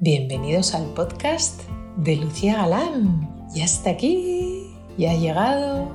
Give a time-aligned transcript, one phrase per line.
[0.00, 1.62] Bienvenidos al podcast
[1.96, 3.48] de Lucía Galán.
[3.54, 5.88] Ya está aquí, ya ha llegado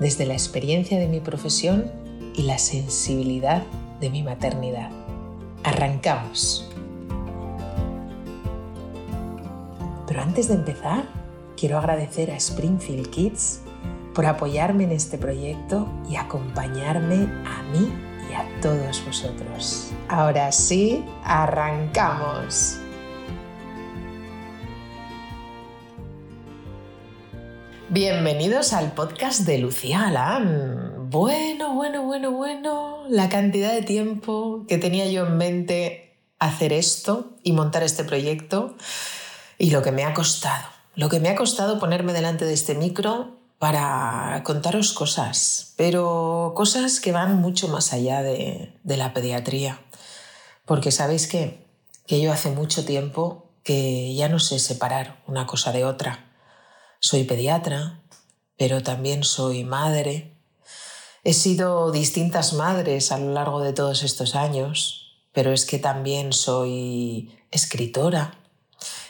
[0.00, 1.92] desde la experiencia de mi profesión
[2.34, 3.62] y la sensibilidad
[4.00, 4.90] de mi maternidad.
[5.64, 6.66] Arrancamos.
[10.06, 11.04] Pero antes de empezar,
[11.58, 13.60] quiero agradecer a Springfield Kids
[14.14, 17.92] por apoyarme en este proyecto y acompañarme a mí
[18.30, 19.92] y a todos vosotros.
[20.08, 22.80] Ahora sí, arrancamos.
[27.92, 30.12] Bienvenidos al podcast de Lucía.
[31.08, 37.32] Bueno, bueno, bueno, bueno, la cantidad de tiempo que tenía yo en mente hacer esto
[37.42, 38.76] y montar este proyecto
[39.58, 40.68] y lo que me ha costado.
[40.94, 47.00] Lo que me ha costado ponerme delante de este micro para contaros cosas, pero cosas
[47.00, 49.80] que van mucho más allá de, la pediatría.
[50.64, 51.66] Porque sabéis que
[52.06, 56.29] yo hace mucho tiempo que ya no sé separar una cosa de otra.
[57.02, 58.02] Soy pediatra,
[58.58, 60.36] pero también soy madre.
[61.24, 66.34] He sido distintas madres a lo largo de todos estos años, pero es que también
[66.34, 68.34] soy escritora.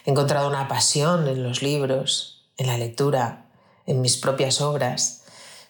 [0.07, 3.51] He encontrado una pasión en los libros, en la lectura,
[3.87, 5.25] en mis propias obras,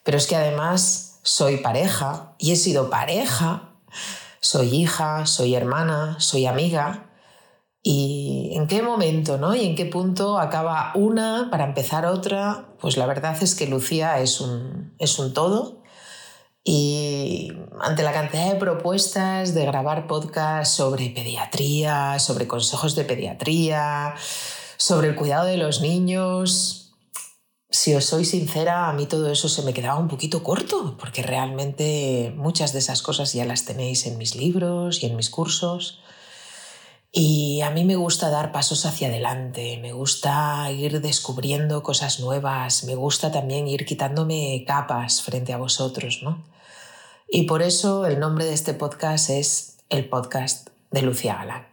[0.05, 3.73] pero es que además soy pareja y he sido pareja,
[4.41, 7.10] soy hija, soy hermana, soy amiga.
[7.83, 9.55] ¿Y en qué momento, no?
[9.55, 12.75] ¿Y en qué punto acaba una para empezar otra?
[12.79, 15.83] Pues la verdad es que Lucía es un, es un todo.
[16.63, 24.15] Y ante la cantidad de propuestas de grabar podcasts sobre pediatría, sobre consejos de pediatría,
[24.77, 26.81] sobre el cuidado de los niños,
[27.71, 31.23] si os soy sincera, a mí todo eso se me quedaba un poquito corto, porque
[31.23, 36.01] realmente muchas de esas cosas ya las tenéis en mis libros y en mis cursos.
[37.13, 42.85] Y a mí me gusta dar pasos hacia adelante, me gusta ir descubriendo cosas nuevas,
[42.85, 46.45] me gusta también ir quitándome capas frente a vosotros, ¿no?
[47.29, 51.67] Y por eso el nombre de este podcast es el podcast de Lucía Galán.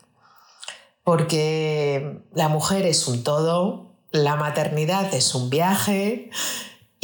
[1.04, 6.32] Porque la mujer es un todo, la maternidad es un viaje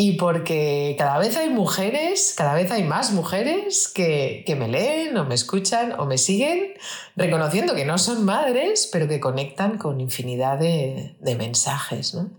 [0.05, 5.23] y porque cada vez hay mujeres, cada vez hay más mujeres que, me leen o
[5.23, 6.73] me escuchan o me siguen,
[7.15, 12.13] reconociendo que no son madres, pero que conectan con infinidad de, de mensajes.
[12.15, 12.29] ¿no?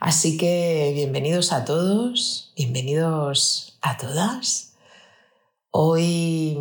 [0.00, 4.74] Así que bienvenidos a todos, bienvenidos a todas.
[5.70, 6.58] Hoy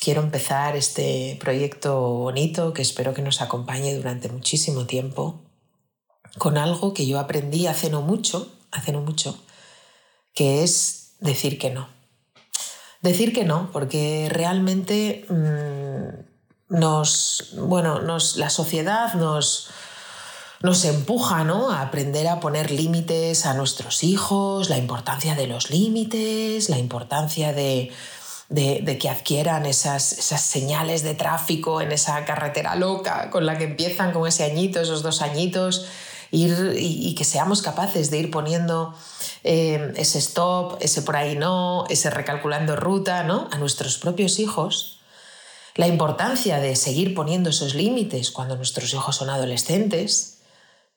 [0.00, 5.40] quiero empezar este proyecto bonito que espero que nos acompañe durante muchísimo tiempo
[6.36, 9.38] con algo que yo aprendí hace no mucho, hace no mucho,
[10.34, 11.88] que es decir que no.
[13.00, 19.70] Decir que no, porque realmente mm, nos, bueno, nos, la sociedad nos,
[20.62, 21.70] nos empuja ¿no?
[21.70, 27.52] a aprender a poner límites a nuestros hijos, la importancia de los límites, la importancia
[27.52, 27.92] de,
[28.48, 33.64] de, que adquieran esas, esas, señales de tráfico en esa carretera loca con la que
[33.64, 35.86] empiezan con ese añito, esos dos añitos
[36.34, 38.94] y, que seamos capaces de ir poniendo
[39.44, 43.48] eh, ese stop, ese por ahí no, ese recalculando ruta ¿no?
[43.52, 45.00] a nuestros propios hijos.
[45.74, 50.38] La importancia de seguir poniendo esos límites cuando nuestros hijos son adolescentes,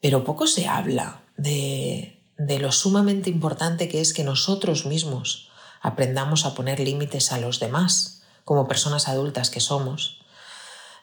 [0.02, 5.50] pero poco se habla de, de lo sumamente importante que es que nosotros mismos
[5.82, 10.20] aprendamos a poner límites a los demás, como personas adultas que somos.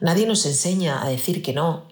[0.00, 1.91] Nadie nos enseña a decir que no,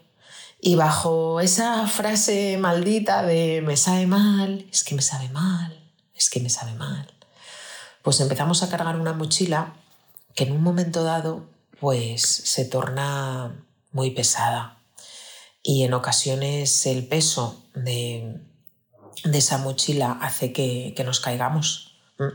[0.60, 5.80] y bajo esa frase maldita de me sabe mal, es que me sabe mal,
[6.14, 7.12] es que me sabe mal,
[8.02, 9.74] pues empezamos a cargar una mochila
[10.34, 11.46] que en un momento dado
[11.80, 14.78] pues se torna muy pesada
[15.62, 18.40] y en ocasiones el peso de,
[19.32, 21.96] esa mochila hace que, que nos caigamos.
[22.18, 22.28] Mm.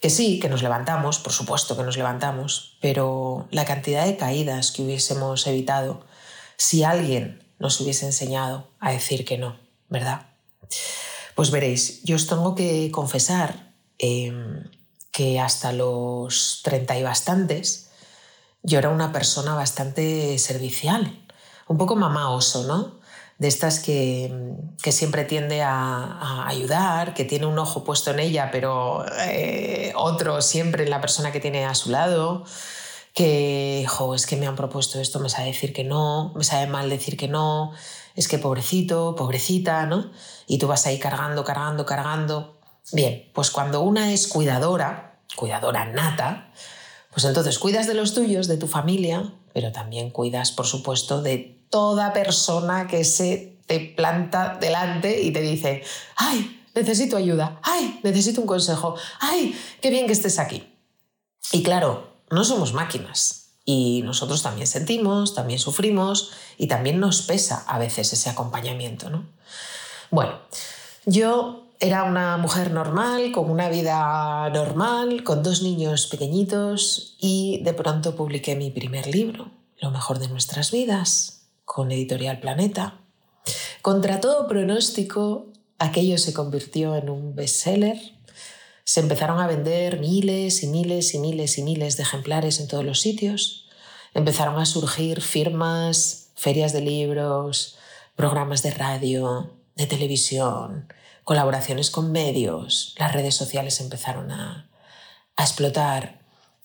[0.00, 4.70] Que sí, que nos levantamos, por supuesto que nos levantamos, pero la cantidad de caídas
[4.70, 6.06] que hubiésemos evitado
[6.56, 9.58] si alguien nos hubiese enseñado a decir que no,
[9.88, 10.26] ¿verdad?
[11.34, 14.64] Pues veréis, yo os tengo que confesar em,
[15.10, 17.90] que hasta los treinta y bastantes
[18.62, 21.24] yo era una persona bastante servicial,
[21.68, 22.98] un poco mamá oso, ¿no?
[23.38, 24.32] De estas que,
[24.90, 30.82] siempre tiende a, ayudar, que tiene un ojo puesto en ella, pero eh, otro siempre
[30.84, 32.44] en la persona que tiene a su lado
[33.18, 36.68] que, jo, es que me han propuesto esto, me sabe decir que no, me sabe
[36.68, 37.72] mal decir que no,
[38.14, 40.12] es que pobrecito, pobrecita, ¿no?
[40.46, 42.60] Y tú vas ahí cargando, cargando, cargando.
[42.92, 46.52] Bien, pues cuando una es cuidadora, cuidadora nata,
[47.10, 51.66] pues entonces cuidas de los tuyos, de tu familia, pero también cuidas, por supuesto, de
[51.70, 55.82] toda persona que se te planta delante y te dice,
[56.14, 60.72] ay, necesito ayuda, ay, necesito un consejo, ay, qué bien que estés aquí.
[61.50, 67.64] Y claro, no somos máquinas y nosotros también sentimos, también sufrimos y también nos pesa
[67.66, 69.26] a veces ese acompañamiento, ¿no?
[70.10, 70.38] Bueno,
[71.04, 77.72] yo era una mujer normal, con una vida normal, con dos niños pequeñitos y de
[77.72, 79.50] pronto publiqué mi primer libro,
[79.80, 82.94] Lo mejor de nuestras vidas, con Editorial Planeta.
[83.80, 85.46] Contra todo pronóstico,
[85.78, 88.17] aquello se convirtió en un bestseller.
[88.88, 92.86] Se empezaron a vender miles y miles y miles y miles de ejemplares en todos
[92.86, 93.68] los sitios.
[94.14, 97.76] Empezaron a surgir firmas, ferias de libros,
[98.16, 100.90] programas de radio, de televisión,
[101.22, 104.70] colaboraciones con medios, las redes sociales empezaron a,
[105.36, 106.22] explotar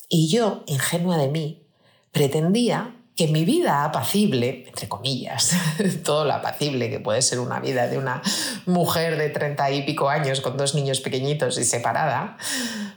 [0.07, 1.67] y yo, ingenua de mí,
[2.13, 5.51] pretendía que mi vida apacible, entre comillas,
[6.03, 8.21] todo lo apacible que puede ser una vida de una
[8.65, 12.37] mujer de treinta y pico años con dos niños pequeñitos y separada,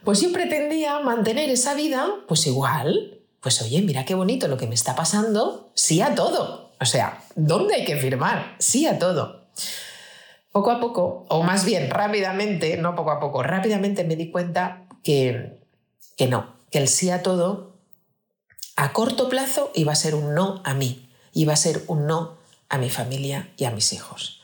[0.05, 3.13] pues yo pretendía mantener esa vida pues igual.
[3.41, 6.73] Pues oye, mira qué bonito lo que me está pasando, sí a todo.
[6.81, 8.57] O sea, ¿dónde hay que firmar?
[8.59, 9.47] Sí a todo.
[10.51, 14.87] Poco a poco, o más bien rápidamente, no poco a poco, rápidamente me di cuenta
[15.05, 15.61] que,
[16.17, 17.76] que no, que el sí a todo
[18.77, 22.37] a corto plazo iba a ser un no a mí, iba a ser un no
[22.69, 24.43] a mi familia y a mis hijos.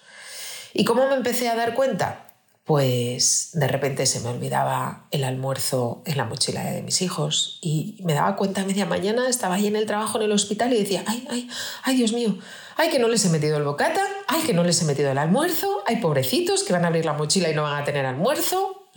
[0.73, 2.29] ¿Y cómo me empecé a dar cuenta?
[2.64, 7.99] Pues de repente se me olvidaba el almuerzo en la mochila de mis hijos y
[8.05, 10.78] me daba cuenta a media mañana, estaba ahí en el trabajo en el hospital y
[10.78, 11.50] decía, ay, ay,
[11.82, 12.38] ay, Dios mío,
[12.76, 15.19] ay, que no les he metido el bocata, ay, que no les he metido el
[15.19, 18.88] almuerzo, hay pobrecitos que van a abrir la mochila y no van a tener almuerzo.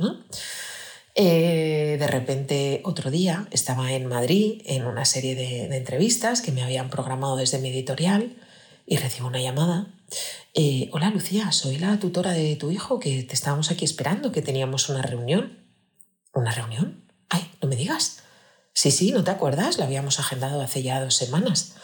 [1.17, 6.61] Eh, de repente, otro día, estaba en Madrid en una serie de, entrevistas que me
[6.61, 8.35] habían programado desde mi editorial
[8.85, 9.87] y recibo una llamada.
[10.53, 14.41] Eh, Hola Lucía, soy la tutora de tu hijo que te estábamos aquí esperando, que
[14.41, 15.65] teníamos una reunión.
[16.33, 17.05] ¿Una reunión?
[17.29, 18.19] Ay, no me digas.
[18.73, 19.77] Sí, sí, ¿no te acuerdas?
[19.77, 21.75] La habíamos agendado hace ya dos semanas.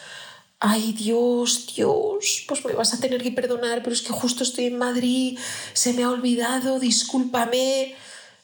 [0.59, 4.65] Ay, Dios, Dios, pues me vas a tener que perdonar, pero es que justo estoy
[4.65, 5.39] en Madrid,
[5.71, 7.95] se me ha olvidado, discúlpame.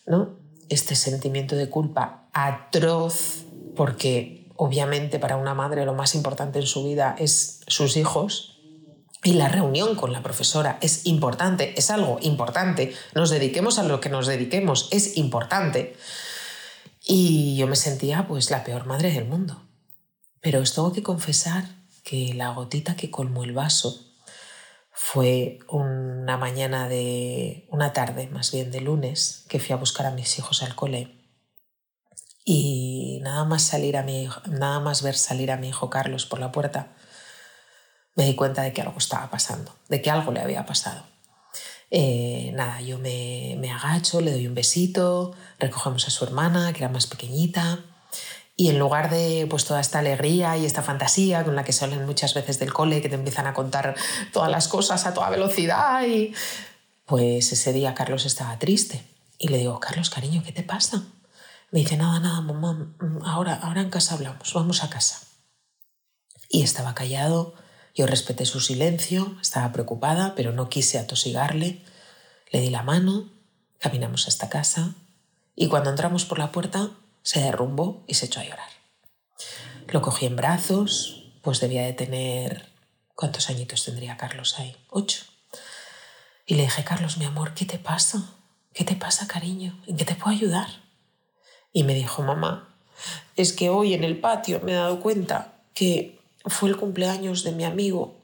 [0.06, 0.46] ¿No?
[0.69, 6.83] Este sentimiento de culpa atroz, porque obviamente para una madre lo más importante en su
[6.83, 8.53] vida es sus hijos.
[9.23, 12.93] Y la reunión con la profesora es importante, es algo importante.
[13.15, 15.95] Nos dediquemos a lo que nos dediquemos, es importante.
[17.05, 19.61] Y yo me sentía pues la peor madre del mundo.
[20.41, 21.65] Pero os tengo que confesar
[22.03, 24.06] que la gotita que colmó el vaso
[24.99, 30.11] fue una mañana de, una tarde más bien de lunes, que fui a buscar a
[30.11, 31.15] mis hijos al cole.
[32.44, 36.39] Y nada más, salir a mi, nada más ver salir a mi hijo Carlos por
[36.39, 36.95] la puerta,
[38.15, 41.03] me di cuenta de que algo estaba pasando, de que algo le había pasado.
[41.91, 46.79] Eh, nada, yo me, me agacho, le doy un besito, recogemos a su hermana, que
[46.79, 47.85] era más pequeñita,
[48.59, 52.07] y en lugar de pues, toda esta alegría y esta fantasía con la que salen
[52.07, 53.95] muchas veces del cole, que te empiezan a contar
[54.33, 56.33] todas las cosas a toda velocidad, y
[57.06, 59.04] pues ese día Carlos estaba triste.
[59.38, 61.04] Y le digo, Carlos, cariño, ¿qué te pasa?
[61.69, 65.19] Me dice, nada, nada, mamá, ahora, ahora en casa hablamos, vamos a casa.
[66.50, 67.53] Y estaba callado,
[67.94, 71.84] yo respeté su silencio, estaba preocupada, pero no quise atosigarle.
[72.51, 73.29] Le di la mano,
[73.77, 74.96] caminamos hasta casa
[75.55, 76.89] y cuando entramos por la puerta
[77.27, 78.69] se derrumbó y se echó a llorar.
[79.89, 82.72] Lo cogí en brazos, pues debía de tener...
[83.15, 84.77] ¿Cuántos añitos tendría Carlos ahí?
[84.89, 85.25] Ocho.
[86.46, 88.34] Y le dije, Carlos, mi amor, ¿qué te pasa?
[88.74, 89.77] ¿Qué te pasa, cariño?
[89.88, 90.69] ¿En qué te puedo ayudar?
[91.74, 92.74] Y me dijo, mamá,
[93.36, 97.51] es que hoy en el patio me he dado cuenta que fue el cumpleaños de
[97.51, 98.22] mi amigo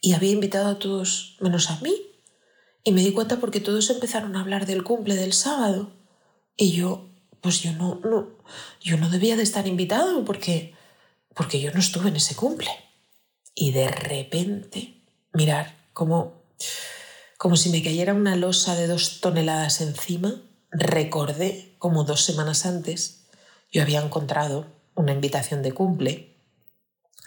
[0.00, 1.96] y había invitado a todos menos a mí.
[2.84, 5.90] Y me di cuenta porque todos empezaron a hablar del cumple del sábado.
[6.56, 7.08] Y yo
[7.46, 8.30] pues yo no, no,
[8.80, 10.74] yo no debía de estar invitado porque,
[11.32, 12.72] porque yo no estuve en ese cumple.
[13.54, 15.00] Y de repente,
[15.32, 16.42] mirar, como,
[17.38, 23.28] como si me cayera una losa de dos toneladas encima, recordé como dos semanas antes
[23.70, 26.36] yo había encontrado una invitación de cumple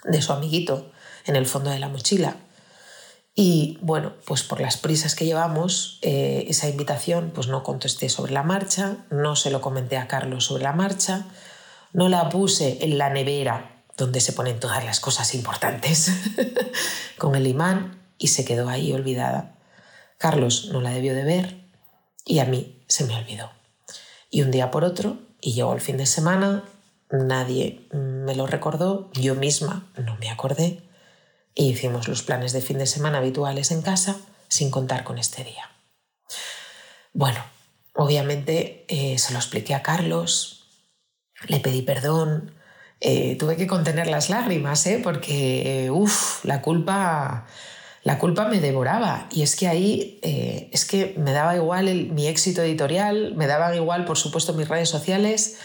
[0.04, 0.92] de su amiguito
[1.24, 2.36] en el fondo de la mochila
[3.42, 8.34] y bueno, pues por las prisas que llevamos, eh, esa invitación pues no contesté sobre
[8.34, 11.24] la marcha, no se lo comenté a Carlos sobre la marcha,
[11.94, 16.12] no la puse en la nevera donde se ponen todas las cosas importantes
[17.16, 19.54] con el imán y se quedó ahí olvidada.
[20.18, 21.64] Carlos no la debió de ver
[22.26, 23.50] y a mí se me olvidó.
[24.28, 26.64] Y un día por otro, y llegó el fin de semana,
[27.10, 30.89] nadie me lo recordó, yo misma no me acordé
[31.54, 34.16] y hicimos los planes de fin de semana habituales en casa
[34.48, 35.70] sin contar con este día.
[37.12, 37.44] Bueno,
[37.94, 40.68] obviamente eh, se lo expliqué a Carlos,
[41.46, 42.54] le pedí perdón,
[43.00, 45.00] eh, tuve que contener las lágrimas, ¿eh?
[45.02, 47.46] porque, uff, la culpa,
[48.04, 49.28] la culpa me devoraba.
[49.32, 54.04] Y es que ahí, es que me daba igual mi éxito editorial, me daban igual,
[54.04, 55.58] por supuesto, mis redes sociales,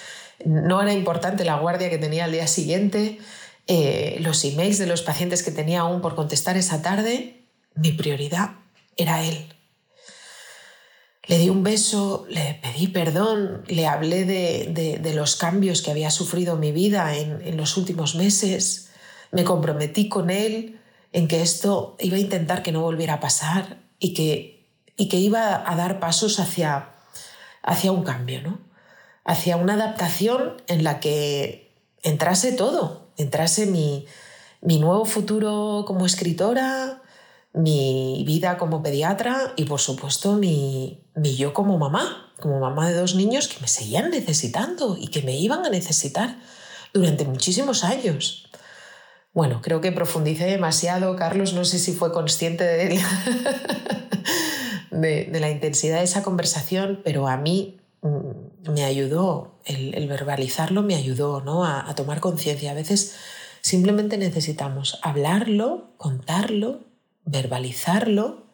[0.43, 3.19] no era importante la guardia que tenía al día siguiente,
[3.67, 7.45] los emails de los pacientes que tenía aún por contestar esa tarde,
[7.75, 8.51] mi prioridad
[8.97, 9.53] era él.
[11.27, 16.55] Le di un beso, le pedí perdón, le hablé de, los cambios que había sufrido
[16.55, 18.89] mi vida en, los últimos meses,
[19.31, 20.79] me comprometí con él
[21.11, 24.67] en que esto iba a intentar que no volviera a pasar y que,
[24.97, 26.89] y que iba a dar pasos hacia,
[27.63, 28.59] hacia un cambio, ¿no?
[29.23, 34.05] hacia una adaptación en la que entrase todo, entrase mi,
[34.61, 37.01] mi nuevo futuro como escritora,
[37.55, 43.15] mi vida como pediatra y por supuesto mi, yo como mamá, como mamá de dos
[43.15, 46.37] niños que me seguían necesitando y que me iban a necesitar
[46.93, 48.49] durante muchísimos años.
[49.33, 53.01] Bueno, creo que profundicé demasiado, Carlos, no sé si fue consciente de,
[55.29, 57.77] de, la intensidad de esa conversación, pero a mí
[58.71, 61.65] me ayudó, el, verbalizarlo me ayudó ¿no?
[61.65, 62.71] a, tomar conciencia.
[62.71, 63.15] A veces
[63.61, 66.81] simplemente necesitamos hablarlo, contarlo
[67.25, 68.45] verbalizarlo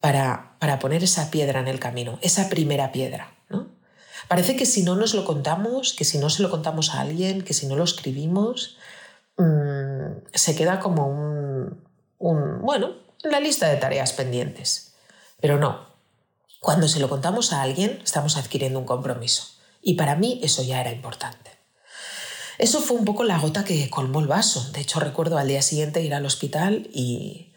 [0.00, 3.34] para, para poner esa piedra en el camino, esa primera piedra.
[3.48, 3.68] ¿no?
[4.28, 7.42] Parece que si no nos lo contamos, que si no se lo contamos a alguien,
[7.42, 8.76] que si no lo escribimos,
[9.36, 11.82] mm, se queda como un,
[12.18, 14.94] un, bueno, la lista de tareas pendientes.
[15.40, 15.89] Pero no,
[16.60, 19.44] cuando se lo contamos a alguien, estamos adquiriendo un compromiso.
[19.82, 21.50] Y para mí eso ya era importante.
[22.58, 24.70] Eso fue un poco la gota que colmó el vaso.
[24.72, 27.50] De hecho, recuerdo al día siguiente ir al hospital y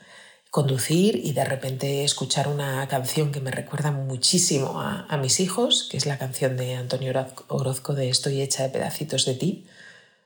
[0.50, 5.98] conducir y de repente escuchar una canción que me recuerda muchísimo a, mis hijos, que
[5.98, 7.12] es la canción de Antonio
[7.48, 9.68] Orozco de Estoy hecha de pedacitos de ti,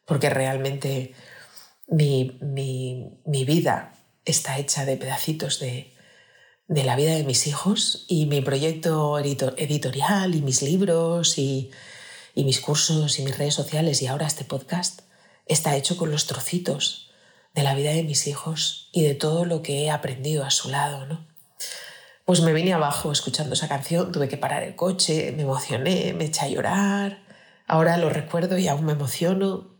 [0.05, 1.15] porque realmente
[1.87, 2.37] mi,
[3.25, 3.93] vida
[4.25, 5.96] está hecha de pedacitos de,
[6.67, 11.71] la vida de mis hijos y mi proyecto editorial y mis libros y,
[12.35, 15.01] mis cursos y mis redes sociales y ahora este podcast
[15.47, 17.09] está hecho con los trocitos
[17.55, 20.69] de la vida de mis hijos y de todo lo que he aprendido a su
[20.69, 21.25] lado, ¿no?
[22.25, 26.25] Pues me vine abajo escuchando esa canción, tuve que parar el coche, me emocioné, me
[26.25, 27.23] eché a llorar.
[27.65, 29.77] Ahora lo recuerdo y aún me emociono.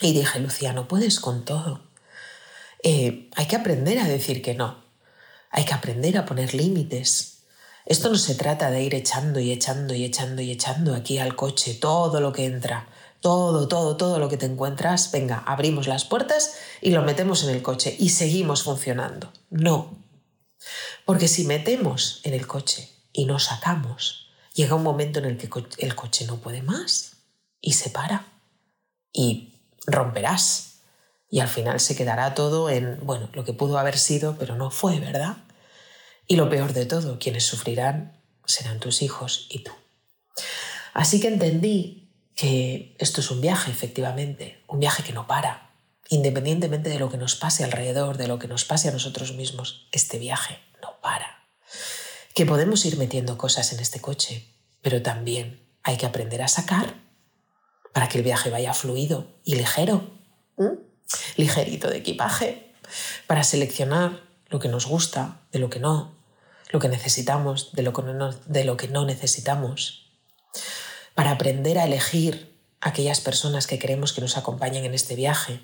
[0.00, 1.80] Y dije, Luciano, puedes con todo.
[2.82, 4.82] Eh, hay que aprender a decir que no.
[5.52, 7.44] Hay que aprender a poner límites.
[7.86, 11.36] Esto no se trata de ir echando y echando y echando y echando aquí al
[11.36, 12.88] coche todo lo que entra
[13.22, 17.50] todo, todo, todo lo que te encuentras, venga, abrimos las puertas y lo metemos en
[17.50, 19.32] el coche y seguimos funcionando.
[19.48, 19.96] No.
[21.06, 25.48] Porque si metemos en el coche y no sacamos, llega un momento en el que
[25.78, 27.12] el coche no puede más
[27.60, 28.26] y se para
[29.12, 29.54] y
[29.86, 30.71] romperás.
[31.32, 34.70] Y al final se quedará todo en, bueno, lo que pudo haber sido, pero no
[34.70, 35.38] fue, ¿verdad?
[36.26, 39.72] Y lo peor de todo, quienes sufrirán serán tus hijos y tú.
[40.92, 45.70] Así que entendí que esto es un viaje, efectivamente, un viaje que no para,
[46.10, 49.88] independientemente de lo que nos pase alrededor, de lo que nos pase a nosotros mismos,
[49.90, 51.46] este viaje no para.
[52.34, 56.92] Que podemos ir metiendo cosas en este coche, pero también hay que aprender a sacar
[57.94, 60.10] para que el viaje vaya fluido y ligero,
[61.36, 62.72] ligerito de equipaje,
[63.26, 66.14] para seleccionar lo que nos gusta, de lo que no,
[66.70, 70.02] lo que necesitamos, de lo que no, de lo que no necesitamos
[71.14, 75.60] para aprender a elegir aquellas personas que queremos que nos acompañen en este viaje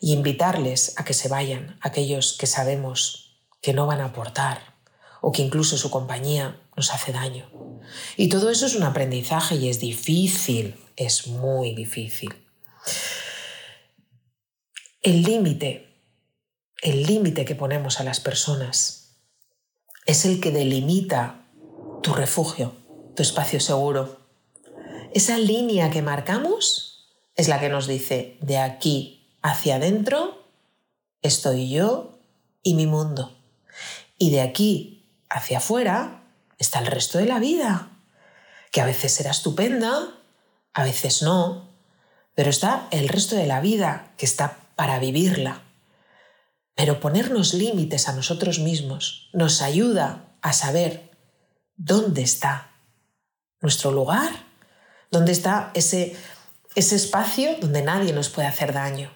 [0.00, 4.74] y invitarles a que se vayan, aquellos que sabemos que no van a aportar
[5.20, 7.48] o que incluso su compañía nos hace daño.
[8.16, 12.34] Y todo eso es un aprendizaje y es difícil, es muy difícil.
[15.04, 16.00] El límite,
[16.80, 19.18] el límite que ponemos a las personas
[20.06, 21.44] es el que delimita
[22.02, 22.74] tu refugio,
[23.14, 24.18] tu espacio seguro,
[25.12, 27.06] esa línea que marcamos
[27.36, 30.48] es la que nos dice, de aquí hacia adentro
[31.20, 32.18] estoy yo
[32.62, 33.36] y mi mundo.
[34.16, 36.22] Y de aquí hacia afuera
[36.56, 37.90] está el resto de la vida,
[38.72, 40.14] que a veces será estupenda,
[40.72, 41.68] a veces no,
[42.34, 45.62] pero está el resto de la vida que está para vivirla.
[46.74, 51.10] Pero ponernos límites a nosotros mismos nos ayuda a saber
[51.76, 52.70] dónde está
[53.60, 54.44] nuestro lugar
[55.14, 56.16] ¿Dónde está ese,
[56.74, 59.12] ese espacio donde nadie nos puede hacer daño?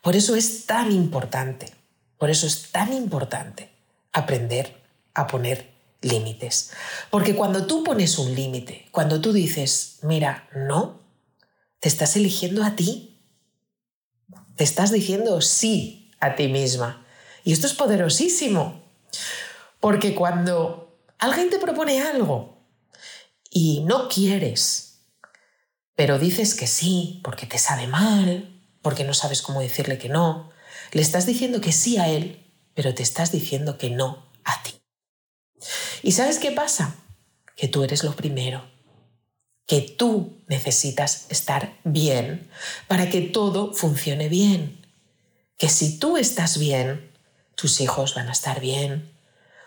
[0.00, 1.74] Por eso es tan importante,
[2.18, 3.72] por eso es tan importante
[4.12, 4.80] aprender
[5.12, 5.72] a poner
[6.02, 6.70] límites.
[7.10, 11.00] Porque cuando tú pones un límite, cuando tú dices, mira, no,
[11.80, 13.13] te estás eligiendo a ti.
[14.56, 17.06] Te estás diciendo sí a ti misma.
[17.44, 18.82] Y esto es poderosísimo.
[19.80, 22.58] Porque cuando alguien te propone algo
[23.50, 25.00] y no quieres,
[25.94, 30.50] pero dices que sí porque te sabe mal, porque no sabes cómo decirle que no,
[30.92, 34.80] le estás diciendo que sí a él, pero te estás diciendo que no a ti.
[36.02, 36.96] ¿Y sabes qué pasa?
[37.56, 38.68] Que tú eres lo primero,
[39.66, 42.48] que tú necesitas estar bien
[42.86, 44.86] para que todo funcione bien.
[45.56, 47.10] Que si tú estás bien,
[47.54, 49.10] tus hijos van a estar bien,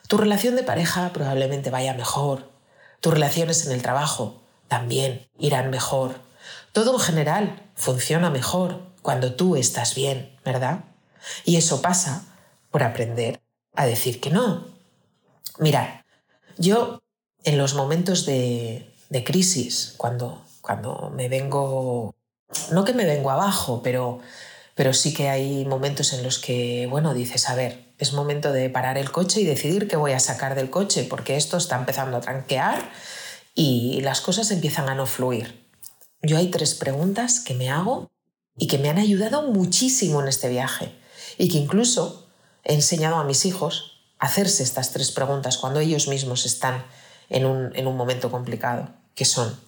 [0.08, 2.50] tu relación de pareja probablemente vaya mejor,
[3.02, 6.16] tus relaciones en el trabajo también irán mejor.
[6.74, 10.84] Todo en general funciona mejor cuando tú estás bien, ¿verdad?
[11.46, 12.26] Y eso pasa
[12.72, 13.42] por aprender
[13.76, 14.68] a decir que no.
[15.60, 16.02] Mirad,
[16.58, 17.00] yo
[17.44, 22.16] en los momentos de, crisis, cuando, cuando me vengo,
[22.72, 24.20] no que me vengo abajo, pero,
[24.76, 28.70] pero sí que hay momentos en los que, bueno, dices, a ver, es momento de
[28.70, 32.18] parar el coche y decidir qué voy a sacar del coche, porque esto está empezando
[32.18, 32.92] a tranquear
[33.56, 35.66] y las cosas empiezan a no fluir.
[36.22, 38.12] Yo hay tres preguntas que me hago
[38.58, 40.96] y que me han ayudado muchísimo en este viaje
[41.38, 42.28] y que incluso
[42.64, 46.86] he enseñado a mis hijos hacerse estas tres preguntas cuando ellos mismos están
[47.30, 49.60] en un, en un momento complicado, que son,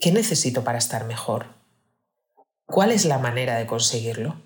[0.00, 1.46] ¿qué necesito para estar mejor?
[2.66, 4.40] ¿Cuál es la manera de conseguirlo?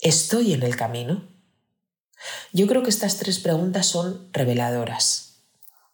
[0.00, 1.28] ¿Estoy en el camino?
[2.54, 5.42] Yo creo que estas tres preguntas son reveladoras.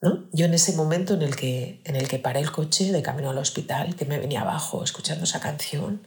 [0.01, 0.29] ¿no?
[0.33, 3.31] Yo en ese momento en el, que, en el que paré el coche de camino
[3.31, 6.07] al hospital, que me venía abajo escuchando esa canción,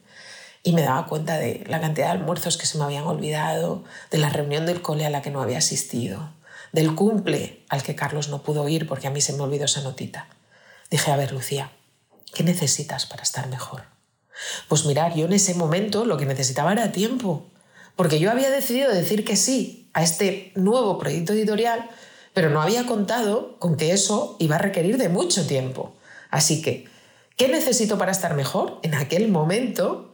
[0.63, 4.17] y me daba cuenta de la cantidad de almuerzos que se me habían olvidado, de
[4.17, 6.31] la reunión del cole a la que no había asistido,
[6.71, 9.81] del cumple al que Carlos no pudo ir porque a mí se me olvidó esa
[9.81, 10.29] notita.
[10.93, 11.71] Dije, a ver, Lucía,
[12.35, 13.81] ¿qué necesitas para estar mejor?
[14.67, 17.47] Pues mirar, yo en ese momento lo que necesitaba era tiempo,
[17.95, 21.89] porque yo había decidido decir que sí a este nuevo proyecto editorial,
[22.35, 25.95] pero no había contado con que eso iba a requerir de mucho tiempo.
[26.29, 26.87] Así que,
[27.37, 28.79] ¿qué necesito para estar mejor?
[28.83, 30.12] En aquel momento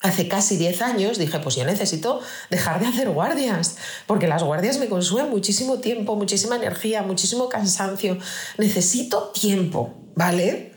[0.00, 4.78] hace casi 10 años dije, pues yo necesito dejar de hacer guardias, porque las guardias
[4.78, 8.18] me consumen muchísimo tiempo, muchísima energía, muchísimo cansancio.
[8.58, 10.74] Necesito tiempo, ¿vale?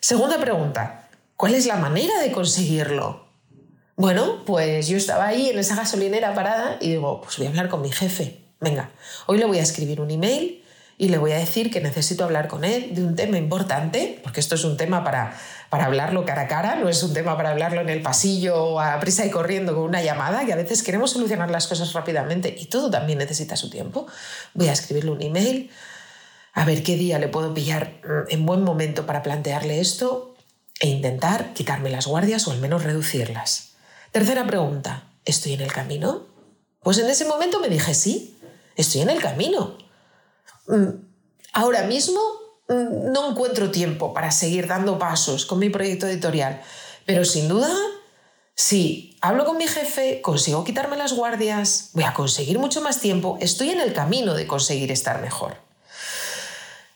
[0.00, 3.28] Segunda pregunta, ¿cuál es la manera de conseguirlo?
[3.96, 7.68] Bueno, pues yo estaba ahí en esa gasolinera parada y digo, pues voy a hablar
[7.68, 8.42] con mi jefe.
[8.58, 8.90] Venga,
[9.26, 10.61] hoy le voy a escribir un email
[11.02, 14.38] y le voy a decir que necesito hablar con él de un tema importante, porque
[14.38, 15.36] esto es un tema para
[15.68, 19.00] para hablarlo cara a cara, no es un tema para hablarlo en el pasillo a
[19.00, 22.66] prisa y corriendo con una llamada, que a veces queremos solucionar las cosas rápidamente y
[22.66, 24.06] todo también necesita su tiempo.
[24.54, 25.70] Voy a escribirle un email,
[26.52, 30.36] a ver qué día le puedo pillar mm, en buen momento para plantearle esto
[30.78, 33.72] e intentar quitarme las guardias o al menos reducirlas.
[34.12, 36.26] Tercera pregunta, ¿estoy en el camino?
[36.82, 38.38] Pues en ese momento me dije sí,
[38.76, 39.78] estoy en el camino.
[40.72, 41.04] Mm,
[41.52, 42.18] ahora mismo
[42.68, 46.62] no encuentro tiempo para seguir dando pasos con mi proyecto editorial.
[47.04, 47.70] Pero sin duda,
[48.54, 53.36] si hablo con mi jefe, consigo quitarme las guardias, voy a conseguir mucho más tiempo,
[53.40, 55.56] estoy en el camino de conseguir estar mejor.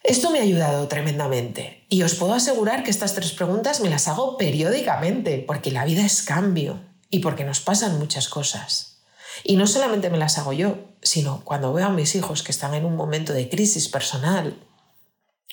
[0.02, 4.06] Esto me ha ayudado tremendamente y os puedo asegurar que estas tres preguntas me las
[4.08, 8.95] hago periódicamente porque la vida es cambio y porque nos pasan muchas cosas.
[9.44, 12.74] Y no solamente me las hago yo, sino cuando veo a mis hijos que están
[12.74, 14.58] en un momento de crisis personal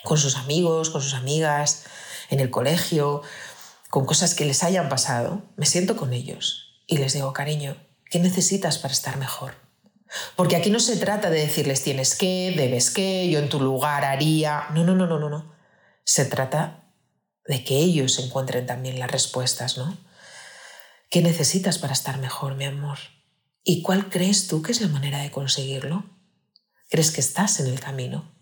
[0.04, 1.86] con sus amigos, con sus amigas,
[2.30, 3.22] en el colegio,
[3.90, 7.78] con cosas que les hayan pasado, me siento con ellos y les digo, cariño,
[8.10, 9.56] ¿qué necesitas para estar mejor?
[10.36, 14.06] Porque aquí no se trata de decirles tienes que, debes que, yo en tu lugar
[14.06, 14.68] haría.
[14.74, 15.54] No, no, no, no, no, no.
[16.04, 16.84] Se trata
[17.46, 19.98] de que ellos encuentren también las respuestas, ¿no?
[21.10, 22.98] ¿Qué necesitas para estar mejor, mi amor?
[23.64, 26.06] ¿Y cuál crees tú que es la manera de conseguirlo?
[26.90, 28.34] ¿Crees que estás en el camino?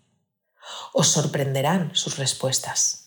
[0.94, 2.98] os sorprenderán sus respuestas.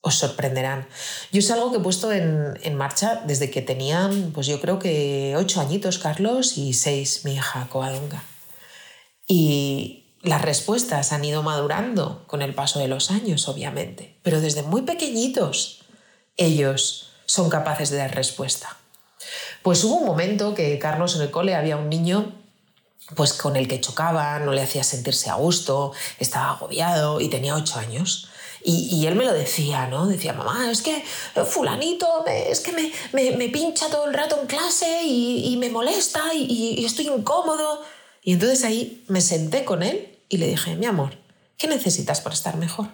[0.00, 0.86] Os sorprenderán.
[1.32, 5.34] Yo es algo que he puesto en, marcha desde que tenían, pues yo creo que
[5.36, 8.22] ocho añitos Carlos y seis mi hija Coadonga.
[9.26, 14.62] Y las respuestas han ido madurando con el paso de los años, obviamente, pero desde
[14.62, 15.82] muy pequeñitos
[16.36, 18.76] ellos son capaces de dar respuesta.
[19.66, 22.32] Pues hubo un momento que Carlos en el cole había un niño
[23.16, 27.56] pues con el que chocaba, no le hacía sentirse a gusto, estaba agobiado y tenía
[27.56, 28.28] ocho años.
[28.62, 30.06] Y, él me lo decía, ¿no?
[30.06, 31.02] Decía, mamá, es que
[31.48, 36.84] fulanito, es que me, me, pincha todo el rato en clase y, me molesta y,
[36.84, 37.82] estoy incómodo.
[38.22, 41.18] Y entonces ahí me senté con él y le dije, mi amor,
[41.58, 42.86] ¿qué necesitas para estar mejor?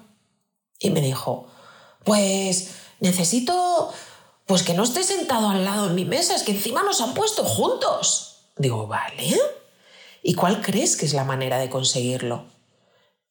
[0.78, 1.48] Y me dijo,
[2.02, 3.92] pues necesito
[4.52, 7.14] pues que no esté sentado al lado de mi mesa, es que encima nos han
[7.14, 8.50] puesto juntos.
[8.58, 9.34] Digo, vale.
[10.22, 12.44] ¿Y cuál crees que es la manera de conseguirlo?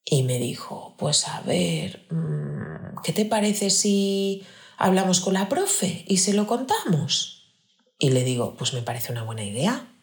[0.03, 4.47] Y me dijo, pues a ver, mm, ¿qué te parece si
[4.79, 7.53] hablamos con la profe y se lo contamos?
[7.99, 9.93] Y le digo, pues me parece una buena idea.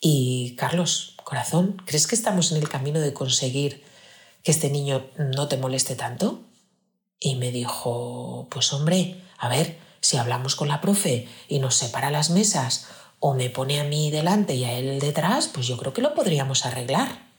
[0.00, 3.84] Y Carlos, corazón, ¿crees que estamos en el camino de conseguir
[4.42, 6.40] que este niño no te moleste tanto?
[7.20, 12.10] Y me dijo, pues hombre, a ver, si hablamos con la profe y nos separa
[12.10, 12.88] las mesas
[13.20, 16.12] o me pone a mí delante y a él detrás, pues yo creo que lo
[16.12, 17.30] podríamos arreglar.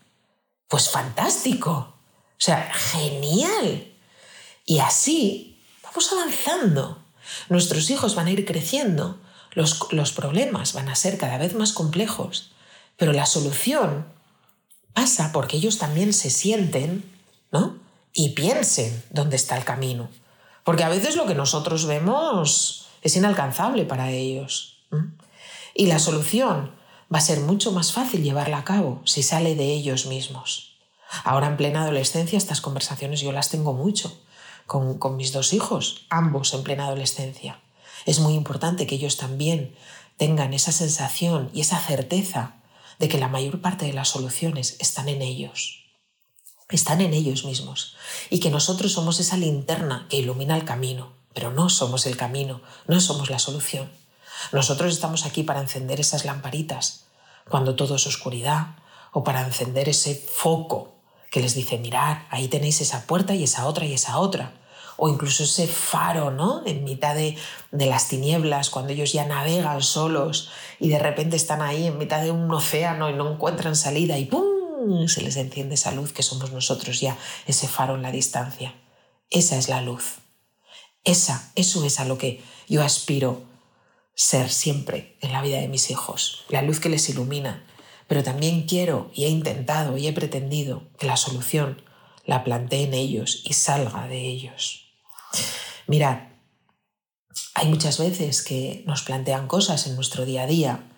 [0.70, 1.72] Pues fantástico.
[1.72, 3.94] O sea, genial.
[4.66, 7.04] Y así vamos avanzando.
[7.50, 9.20] Nuestros hijos van a ir creciendo,
[9.52, 12.52] los, los problemas van a ser cada vez más complejos,
[12.98, 14.06] pero la solución
[14.94, 17.04] pasa porque ellos también se sienten,
[17.52, 17.78] ¿no?
[18.14, 20.10] Y piensen dónde está el camino.
[20.64, 24.78] Porque a veces lo que nosotros vemos es inalcanzable para ellos.
[25.74, 26.72] Y la solución
[27.14, 30.78] va a ser mucho más fácil llevarla a cabo si sale de ellos mismos.
[31.24, 34.22] Ahora en plena adolescencia estas conversaciones yo las tengo mucho
[34.66, 37.60] con, con mis dos hijos, ambos en plena adolescencia.
[38.06, 39.76] Es muy importante que ellos también
[40.18, 42.56] tengan esa sensación y esa certeza
[43.00, 45.83] de que la mayor parte de las soluciones están en ellos
[46.76, 47.96] están en ellos mismos
[48.30, 52.62] y que nosotros somos esa linterna que ilumina el camino, pero no somos el camino,
[52.88, 53.92] no somos la solución.
[54.52, 57.06] Nosotros estamos aquí para encender esas lamparitas
[57.50, 58.76] cuando todo es oscuridad
[59.12, 60.94] o para encender ese foco
[61.32, 64.54] que les dice, mirad, ahí tenéis esa puerta y esa otra y esa otra.
[64.98, 66.62] O incluso ese faro, ¿no?
[66.66, 67.36] En mitad de,
[67.72, 72.22] de las tinieblas, cuando ellos ya navegan solos y de repente están ahí en mitad
[72.22, 74.53] de un océano y no encuentran salida y ¡pum!
[75.08, 78.76] Se les enciende esa luz que somos nosotros ya, ese faro en la distancia.
[79.30, 80.20] Esa es la luz.
[81.04, 83.44] Esa, eso es a lo que yo aspiro
[84.16, 87.66] ser siempre en la vida de mis hijos, la luz que les ilumina.
[88.08, 91.82] Pero también quiero y he intentado y he pretendido que la solución
[92.26, 94.94] la plantee en ellos y salga de ellos.
[95.88, 96.20] Mirad,
[97.56, 100.92] hay muchas veces que nos plantean cosas en nuestro día a día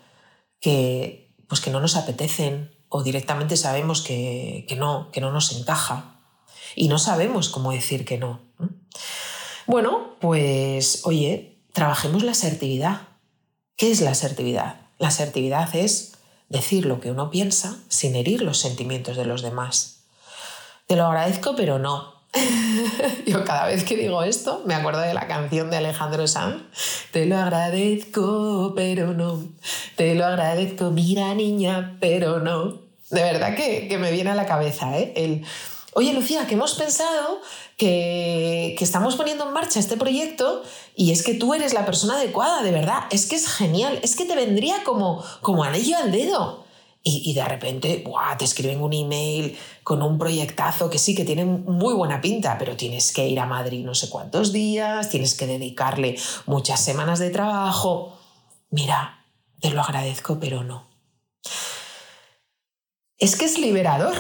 [0.60, 6.20] que, pues que no nos apetecen o directamente sabemos que, no, que no nos encaja
[6.76, 8.42] y no sabemos cómo decir que no.
[9.68, 13.02] Bueno, pues oye, trabajemos la asertividad.
[13.76, 14.82] ¿Qué es la asertividad?
[15.00, 16.14] La asertividad es
[16.50, 20.06] decir lo que uno piensa sin herir los sentimientos de los demás.
[20.88, 22.15] Te lo agradezco, pero no.
[23.26, 26.64] Yo cada vez que digo esto me acuerdo de la canción de Alejandro Sanz.
[27.12, 29.44] Te lo agradezco, pero no.
[29.96, 32.80] Te lo agradezco, mira niña, pero no.
[33.10, 35.14] De verdad que, me viene a la cabeza, ¿eh?
[35.16, 35.46] El,
[35.98, 37.40] Oye, Lucía, que hemos pensado
[37.78, 40.62] que, estamos poniendo en marcha este proyecto
[40.94, 43.04] y es que tú eres la persona adecuada, de verdad.
[43.12, 46.65] Es que es genial, es que te vendría como, como anillo al dedo.
[47.08, 48.04] Y, de repente,
[48.40, 52.76] te escriben un email con un proyectazo que sí, que tiene muy buena pinta, pero
[52.76, 57.30] tienes que ir a Madrid no sé cuántos días, tienes que dedicarle muchas semanas de
[57.30, 58.18] trabajo.
[58.72, 59.24] Mira,
[59.62, 60.88] te lo agradezco, pero no.
[63.20, 64.16] Es que es liberador,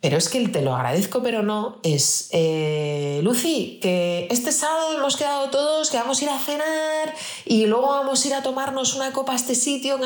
[0.00, 4.96] pero es que el te lo agradezco, pero no es, eh, Lucy, que este sábado
[4.96, 8.42] hemos quedado todos que vamos a ir a cenar y luego vamos a ir a
[8.42, 9.98] tomarnos una copa a este sitio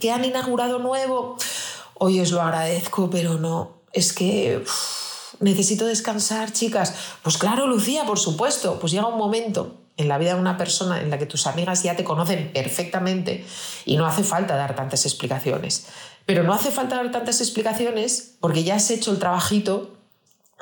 [0.00, 1.36] que han, inaugurado nuevo.
[1.94, 4.64] Hoy os lo agradezco, pero no, es que
[5.40, 6.94] necesito descansar, chicas.
[7.22, 11.00] Pues claro, Lucía, por supuesto, pues llega un momento en la vida de una persona
[11.00, 13.44] en la que tus amigas ya te conocen perfectamente
[13.84, 15.86] y no hace falta dar tantas explicaciones.
[16.26, 19.96] Pero no hace falta dar tantas explicaciones porque ya has hecho el trabajito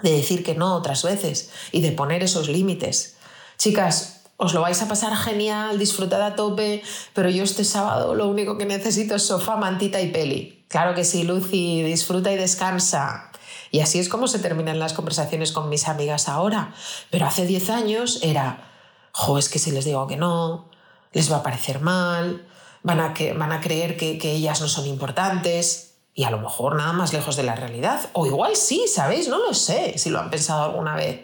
[0.03, 3.17] de decir que no otras veces y de poner esos límites.
[3.59, 8.29] Chicas, os lo vais a pasar genial, disfrutad a tope, pero yo este sábado lo
[8.29, 10.65] único que necesito es sofá, mantita y peli.
[10.69, 13.31] Claro que sí, Lucy, disfruta y descansa.
[13.71, 16.73] Y así es como se terminan las conversaciones con mis amigas ahora.
[17.11, 18.71] Pero hace 10 años era,
[19.13, 20.71] jo, es que si les digo que no,
[21.13, 22.47] les va a parecer mal,
[22.83, 26.39] van a, que, van a creer que, que ellas no son importantes y a lo
[26.39, 28.11] mejor nada más lejos de la realidad.
[28.13, 29.29] O igual sí, ¿sabéis?
[29.29, 31.21] No lo sé si lo han pensado alguna vez.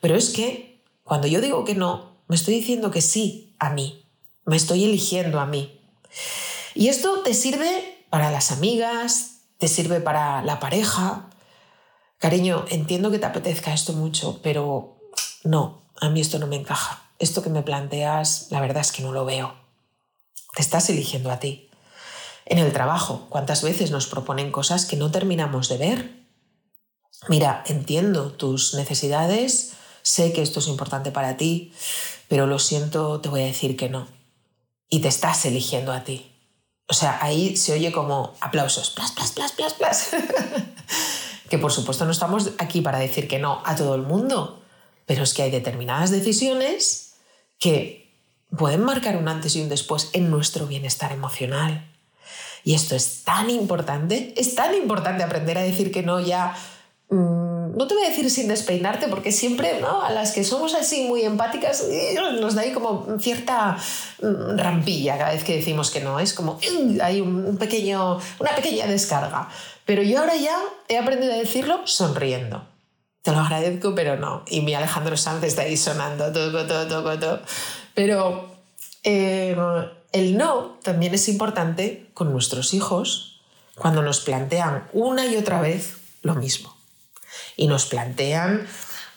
[0.00, 4.04] Pero es que cuando yo digo que no, me estoy diciendo que sí a mí.
[4.44, 5.80] Me estoy eligiendo a mí.
[6.74, 11.30] Y esto te sirve para las amigas, te sirve para la pareja.
[12.18, 14.98] Cariño, entiendo que te apetezca esto mucho, pero
[15.44, 17.02] no, a mí esto no me encaja.
[17.18, 19.65] Esto que me planteas, la verdad es que no lo veo.
[20.56, 21.68] Te estás eligiendo a ti.
[22.46, 26.10] En el trabajo, ¿cuántas veces nos proponen cosas que no terminamos de ver?
[27.28, 31.74] Mira, entiendo tus necesidades, sé que esto es importante para ti,
[32.28, 34.08] pero lo siento, te voy a decir que no.
[34.88, 36.32] Y te estás eligiendo a ti.
[36.88, 40.08] O sea, ahí se oye como aplausos, plas, plas, plas, plas, plas.
[41.50, 44.62] que por supuesto no estamos aquí para decir que no a todo el mundo,
[45.04, 47.16] pero es que hay determinadas decisiones
[47.58, 48.05] que
[48.56, 51.86] pueden marcar un antes y un después en nuestro bienestar emocional.
[52.64, 56.56] Y esto es tan importante, es tan importante aprender a decir que no ya,
[57.10, 60.02] mm, no te voy a decir sin despeinarte, porque siempre ¿no?
[60.02, 61.84] a las que somos así muy empáticas
[62.40, 63.76] nos da ahí como cierta
[64.20, 66.58] mm, rampilla cada vez que decimos que no, es como
[67.00, 69.48] hay un pequeño, una pequeña descarga.
[69.84, 72.66] Pero yo ahora ya he aprendido a decirlo sonriendo.
[73.22, 74.44] Te lo agradezco, pero no.
[74.48, 77.40] Y mi Alejandro Sanz está ahí sonando, todo, todo, todo, todo.
[77.96, 78.54] Pero
[79.04, 79.56] eh,
[80.12, 83.40] el no también es importante con nuestros hijos
[83.74, 86.76] cuando nos plantean una y otra vez lo mismo.
[87.56, 88.68] Y nos plantean,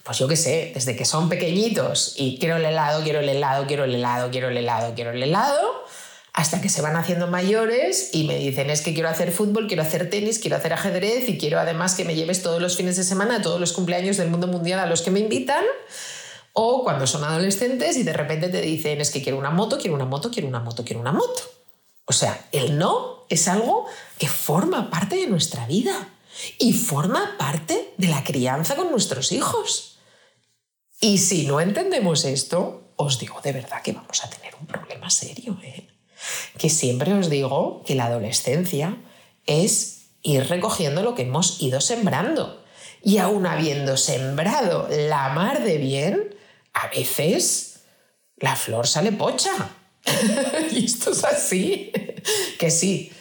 [0.04, 3.68] pues yo qué sé, desde que son pequeñitos y quiero el helado, quiero el helado,
[3.68, 5.84] quiero el helado, quiero el helado, quiero el helado,
[6.32, 9.84] hasta que se van haciendo mayores y me dicen es que quiero hacer fútbol, quiero
[9.84, 13.04] hacer tenis, quiero hacer ajedrez y quiero además que me lleves todos los fines de
[13.04, 15.66] semana todos los cumpleaños del mundo mundial a los que me invitan.
[16.54, 19.96] O cuando son adolescentes y de repente te dicen es que quiero una moto, quiero
[19.96, 21.42] una moto, quiero una moto, quiero una moto.
[22.06, 23.86] O sea, el no es algo
[24.18, 26.10] que forma parte de nuestra vida
[26.58, 30.00] y forma parte de la crianza con nuestros hijos.
[31.00, 35.10] Y si no entendemos esto, os digo de verdad que vamos a tener un problema
[35.10, 35.58] serio.
[35.64, 35.88] ¿eh?
[36.58, 38.98] Que siempre os digo que la adolescencia
[39.46, 42.64] es ir recogiendo lo que hemos ido sembrando.
[43.02, 46.36] Y aún habiendo sembrado la mar de bien,
[46.74, 47.82] a veces
[48.38, 49.52] la flor sale pocha.
[50.72, 51.92] y esto es así.
[52.58, 53.12] que sí,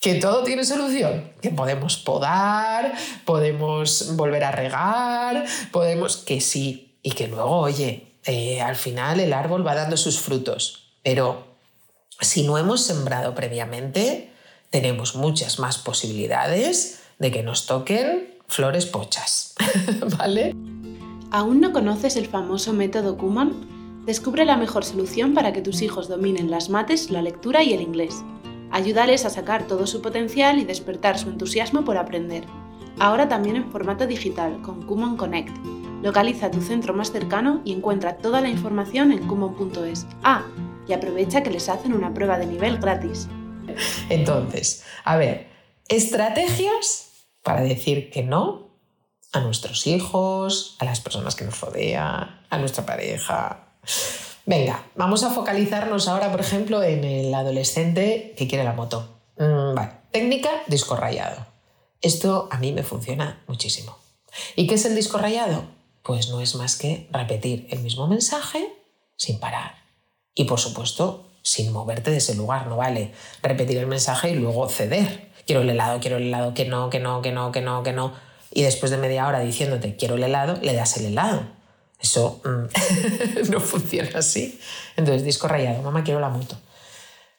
[0.00, 7.12] que todo tiene solución, que podemos podar, podemos volver a regar, podemos que sí, y
[7.12, 11.46] que luego, oye, eh, al final el árbol va dando sus frutos, pero
[12.20, 14.32] si no hemos sembrado previamente,
[14.70, 19.54] tenemos muchas más posibilidades de que nos toquen flores pochas,
[20.18, 20.54] ¿vale?
[21.32, 24.02] ¿Aún no conoces el famoso método Kuman?
[24.04, 27.82] Descubre la mejor solución para que tus hijos dominen las mates, la lectura y el
[27.82, 28.24] inglés.
[28.72, 32.44] Ayúdales a sacar todo su potencial y despertar su entusiasmo por aprender.
[32.98, 35.56] Ahora también en formato digital con Kuman Connect.
[36.02, 40.08] Localiza tu centro más cercano y encuentra toda la información en kumon.es.
[40.24, 40.42] Ah,
[40.88, 43.28] y aprovecha que les hacen una prueba de nivel gratis.
[44.08, 45.46] Entonces, a ver,
[45.88, 48.69] estrategias para decir que no
[49.32, 53.68] a nuestros hijos, a las personas que nos rodean, a nuestra pareja.
[54.46, 59.08] Venga, vamos a focalizarnos ahora, por ejemplo, en el adolescente que quiere la moto.
[59.38, 59.92] Mm, vale.
[60.10, 61.46] Técnica disco rayado.
[62.00, 63.96] Esto a mí me funciona muchísimo.
[64.56, 65.64] ¿Y qué es el disco rayado?
[66.02, 68.72] Pues no es más que repetir el mismo mensaje
[69.16, 69.74] sin parar.
[70.34, 73.12] Y por supuesto, sin moverte de ese lugar, no vale
[73.42, 75.30] repetir el mensaje y luego ceder.
[75.46, 77.92] Quiero el helado, quiero el helado, que no, que no, que no, que no, que
[77.92, 81.42] no y después de media hora diciéndote quiero el helado, le das el helado.
[82.00, 84.58] Eso mm, no funciona así.
[84.96, 86.56] Entonces, disco rayado, mamá, quiero la moto.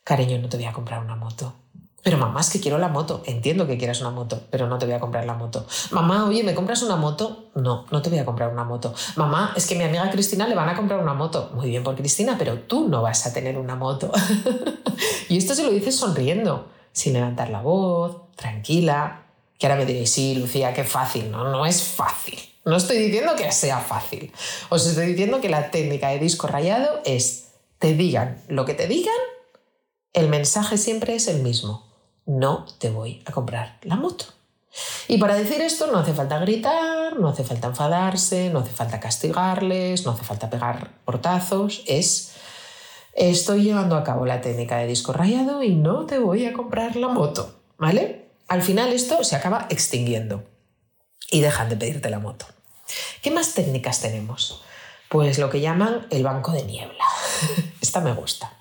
[0.04, 1.56] Cariño, no te voy a comprar una moto.
[2.04, 3.22] Pero mamá, es que quiero la moto.
[3.26, 5.68] Entiendo que quieras una moto, pero no te voy a comprar la moto.
[5.92, 7.52] Mamá, oye, ¿me compras una moto?
[7.54, 8.94] No, no te voy a comprar una moto.
[9.16, 11.52] Mamá, es que mi amiga Cristina le van a comprar una moto.
[11.54, 14.12] Muy bien por Cristina, pero tú no vas a tener una moto.
[15.30, 19.26] y esto se lo dices sonriendo, sin levantar la voz, tranquila,
[19.62, 21.30] que ahora me diréis, sí, Lucía, qué fácil.
[21.30, 22.40] No, no es fácil.
[22.66, 24.34] No estoy diciendo que sea fácil.
[24.70, 28.88] Os estoy diciendo que la técnica de disco rayado es, te digan lo que te
[28.88, 29.14] digan,
[30.14, 31.86] el mensaje siempre es el mismo.
[32.26, 34.26] No te voy a comprar la moto.
[35.08, 39.00] Y para decir esto no hace falta gritar, no hace falta enfadarse, no hace falta
[39.00, 42.34] castigarles, no hace falta pegar portazos, es
[43.14, 46.96] estoy llevando a cabo la técnica de disco rayado y no te voy a comprar
[46.96, 48.21] la moto, ¿vale?
[48.52, 50.44] Al final esto se acaba extinguiendo
[51.32, 52.46] y dejan de pedirte la moto.
[53.22, 54.62] ¿Qué más técnicas tenemos?
[55.08, 57.06] Pues lo que llaman el banco de niebla.
[57.82, 58.52] Esta me gusta.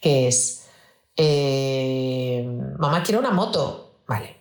[0.00, 0.68] Que es,
[1.16, 3.96] eh, mamá quiere una moto.
[4.06, 4.39] Vale.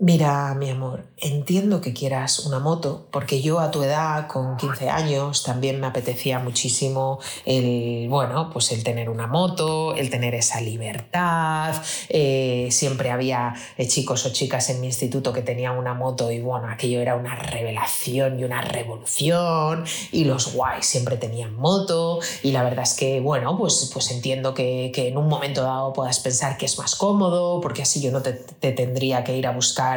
[0.00, 4.88] Mira, mi amor, entiendo que quieras una moto, porque yo a tu edad, con 15
[4.88, 10.60] años, también me apetecía muchísimo el, bueno, pues el tener una moto, el tener esa
[10.60, 11.74] libertad.
[12.10, 16.38] Eh, siempre había eh, chicos o chicas en mi instituto que tenían una moto y
[16.38, 19.84] bueno, aquello era una revelación y una revolución.
[20.12, 22.20] Y los guays siempre tenían moto.
[22.44, 25.92] Y la verdad es que, bueno, pues, pues entiendo que, que en un momento dado
[25.92, 29.48] puedas pensar que es más cómodo, porque así yo no te, te tendría que ir
[29.48, 29.87] a buscar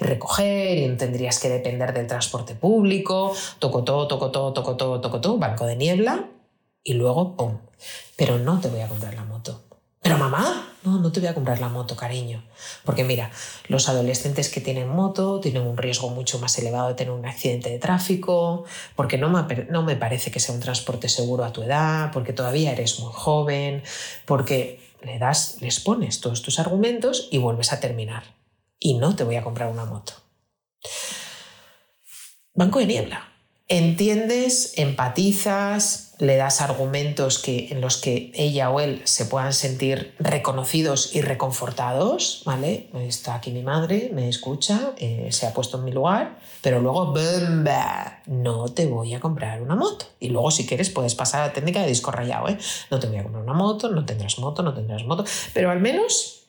[0.00, 5.00] y recoger y tendrías que depender del transporte público, toco todo, toco todo, toco todo,
[5.00, 6.26] toco todo, banco de niebla
[6.84, 7.58] y luego ¡pum!
[8.16, 9.62] Pero no te voy a comprar la moto.
[10.00, 12.42] Pero mamá, no, no te voy a comprar la moto, cariño.
[12.84, 13.30] Porque mira,
[13.66, 17.68] los adolescentes que tienen moto tienen un riesgo mucho más elevado de tener un accidente
[17.68, 21.62] de tráfico, porque no me, no me parece que sea un transporte seguro a tu
[21.62, 23.82] edad, porque todavía eres muy joven,
[24.24, 28.38] porque le das, les pones todos tus argumentos y vuelves a terminar
[28.78, 30.12] y no te voy a comprar una moto.
[32.54, 33.28] Banco de niebla.
[33.70, 40.14] Entiendes, empatizas, le das argumentos que, en los que ella o él se puedan sentir
[40.18, 42.88] reconocidos y reconfortados, ¿vale?
[43.06, 47.12] Está aquí mi madre, me escucha, eh, se ha puesto en mi lugar, pero luego,
[47.12, 48.22] ¡bumba!
[48.26, 50.06] no te voy a comprar una moto.
[50.18, 52.58] Y luego, si quieres, puedes pasar a la técnica de disco rayado, ¿eh?
[52.90, 55.80] No te voy a comprar una moto, no tendrás moto, no tendrás moto, pero al
[55.80, 56.47] menos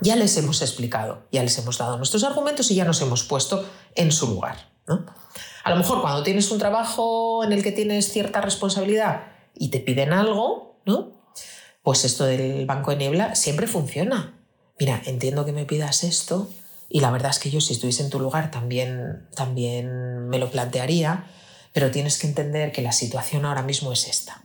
[0.00, 3.64] ya les hemos explicado, ya les hemos dado nuestros argumentos y ya nos hemos puesto
[3.94, 4.70] en su lugar.
[5.64, 9.80] A lo mejor cuando tienes un trabajo en el que tienes cierta responsabilidad y te
[9.80, 11.12] piden algo, ¿no?
[11.82, 14.34] Pues esto del banco de niebla siempre funciona.
[14.78, 16.48] Mira, entiendo que me pidas esto
[16.88, 20.50] y la verdad es que yo si estuviese en tu lugar también, también me lo
[20.50, 21.26] plantearía,
[21.72, 24.42] pero tienes que entender que la situación ahora mismo es esta.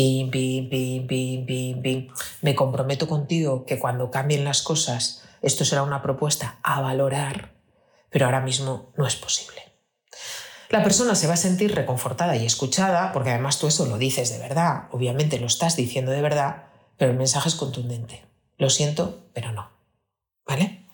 [0.00, 2.08] Pim, pim, pim, pim, pim, pim.
[2.40, 7.52] Me comprometo contigo que cuando cambien las cosas, esto será una propuesta a valorar,
[8.08, 9.60] pero ahora mismo no es posible.
[10.70, 14.30] La persona se va a sentir reconfortada y escuchada, porque además tú eso lo dices
[14.30, 18.24] de verdad, obviamente lo estás diciendo de verdad, pero el mensaje es contundente.
[18.56, 19.70] Lo siento, pero no.
[20.46, 20.86] ¿Vale?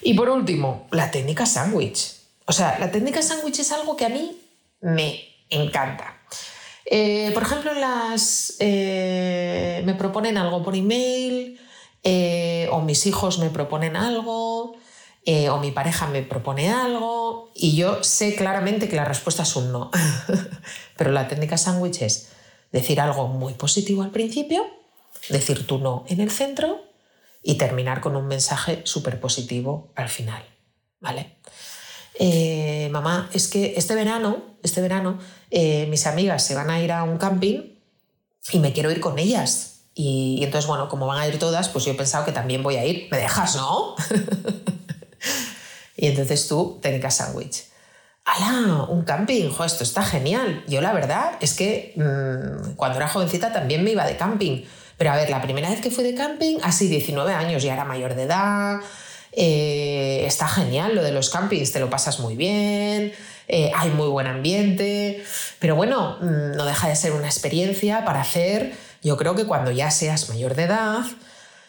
[0.00, 2.16] Y por último, la técnica sándwich.
[2.46, 4.40] O sea, la técnica sándwich es algo que a mí
[4.80, 6.15] me encanta.
[6.88, 11.60] Eh, por ejemplo, las, eh, me proponen algo por email,
[12.04, 14.76] eh, o mis hijos me proponen algo,
[15.50, 19.72] o mi pareja me propone algo, y yo sé claramente que la respuesta es un
[19.72, 19.90] no.
[20.96, 22.28] Pero la técnica sándwich es
[22.70, 24.64] decir algo muy positivo al principio,
[25.28, 26.84] decir tu no en el centro
[27.42, 30.44] y terminar con un mensaje súper positivo al final.
[31.00, 31.35] ¿Vale?
[32.18, 35.18] Eh, mamá, es que este verano, este verano,
[35.50, 37.76] eh, mis amigas se van a ir a un camping
[38.52, 39.72] y me quiero ir con ellas.
[39.94, 42.76] Y, entonces, bueno, como van a ir todas, pues yo he pensado que también voy
[42.76, 43.08] a ir.
[43.10, 43.94] ¿Me dejas, no?
[45.96, 47.64] y entonces tú, técnica sándwich.
[48.24, 48.84] ¡Hala!
[48.88, 50.64] Un camping, jo, esto está genial.
[50.68, 54.64] Yo la verdad es que mm, cuando era jovencita también me iba de camping.
[54.98, 57.84] Pero a ver, la primera vez que fui de camping, así 19 años, ya era
[57.84, 58.80] mayor de edad,
[59.38, 63.12] eh, está genial lo de los campings, te lo pasas muy bien,
[63.48, 65.22] eh, hay muy buen ambiente,
[65.58, 68.72] pero bueno, mm, no deja de ser una experiencia para hacer,
[69.02, 71.04] yo creo que cuando ya seas mayor de edad,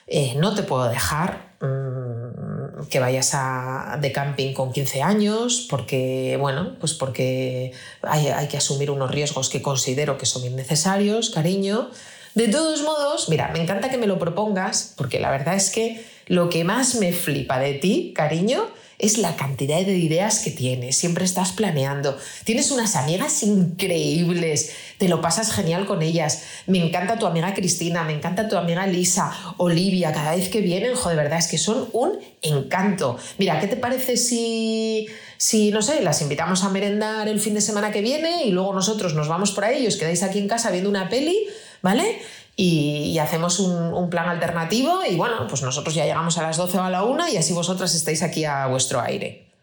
[0.07, 6.37] eh, no te puedo dejar mm, que vayas a, de camping con 15 años, porque,
[6.39, 11.89] bueno, pues porque hay, hay que asumir unos riesgos que considero que son innecesarios, cariño.
[12.37, 16.05] De todos modos, mira, me encanta que me lo propongas, porque la verdad es que
[16.27, 18.67] lo que más me flipa de ti, cariño,
[18.99, 20.95] es la cantidad de ideas que tienes.
[20.95, 22.15] Siempre estás planeando.
[22.43, 24.71] Tienes unas amigas increíbles.
[24.99, 26.43] Te lo pasas genial con ellas.
[26.67, 30.13] Me encanta tu amiga Cristina, me encanta tu amiga Lisa, Olivia.
[30.13, 33.17] Cada vez que vienen, joder, de verdad, es que son un encanto.
[33.39, 37.61] Mira, ¿qué te parece si, si, no sé, las invitamos a merendar el fin de
[37.61, 40.47] semana que viene y luego nosotros nos vamos por ahí y os quedáis aquí en
[40.47, 41.47] casa viendo una peli,
[41.81, 42.21] ¿vale?
[42.59, 46.83] y, hacemos un, plan alternativo y bueno, pues nosotros ya llegamos a las 12 o
[46.83, 49.53] a la 1 y así vosotras estáis aquí a vuestro aire.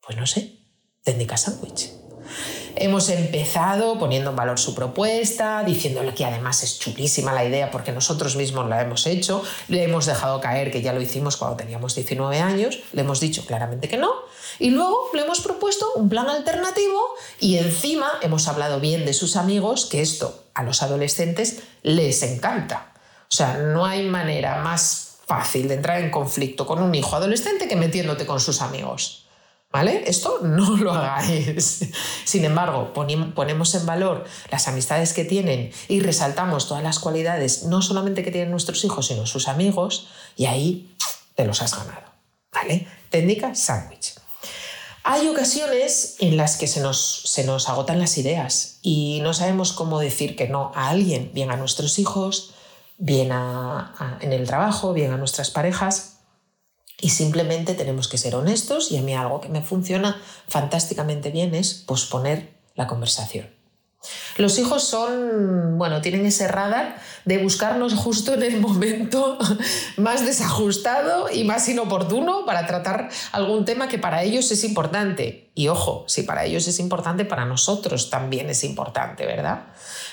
[0.00, 0.58] Pues no sé,
[1.04, 2.01] técnica sándwich.
[2.76, 7.92] Hemos empezado poniendo en valor su propuesta, diciéndole que además es chulísima la idea porque
[7.92, 11.94] nosotros mismos la hemos hecho, le hemos dejado caer que ya lo hicimos cuando teníamos
[11.94, 14.12] 19 años, le hemos dicho claramente que no,
[14.58, 17.00] y luego le hemos propuesto un plan alternativo
[17.40, 22.92] y encima hemos hablado bien de sus amigos, que esto a los adolescentes les encanta.
[23.24, 27.68] O sea, no hay manera más fácil de entrar en conflicto con un hijo adolescente
[27.68, 29.21] que metiéndote con sus amigos.
[29.72, 30.04] ¿Vale?
[30.06, 31.86] Esto no lo hagáis.
[32.24, 37.80] Sin embargo, ponemos en valor las amistades que tienen y resaltamos todas las cualidades, no
[37.82, 40.94] solamente que tienen nuestros hijos, sino sus amigos, y ahí
[41.34, 42.12] te los has ganado.
[42.52, 42.86] ¿Vale?
[43.08, 44.14] Técnica sándwich.
[45.04, 49.72] Hay ocasiones en las que se nos, se nos agotan las ideas y no sabemos
[49.72, 52.54] cómo decir que no a alguien, bien a nuestros hijos,
[52.98, 56.18] bien en el trabajo, bien a nuestras parejas.
[57.02, 61.52] Y simplemente tenemos que ser honestos y a mí algo que me funciona fantásticamente bien
[61.52, 63.50] es posponer la conversación.
[64.36, 69.36] Los hijos son, bueno, tienen ese radar de buscarnos justo en el momento
[69.96, 75.50] más desajustado y más inoportuno para tratar algún tema que para ellos es importante.
[75.56, 79.64] Y ojo, si para ellos es importante, para nosotros también es importante, ¿verdad?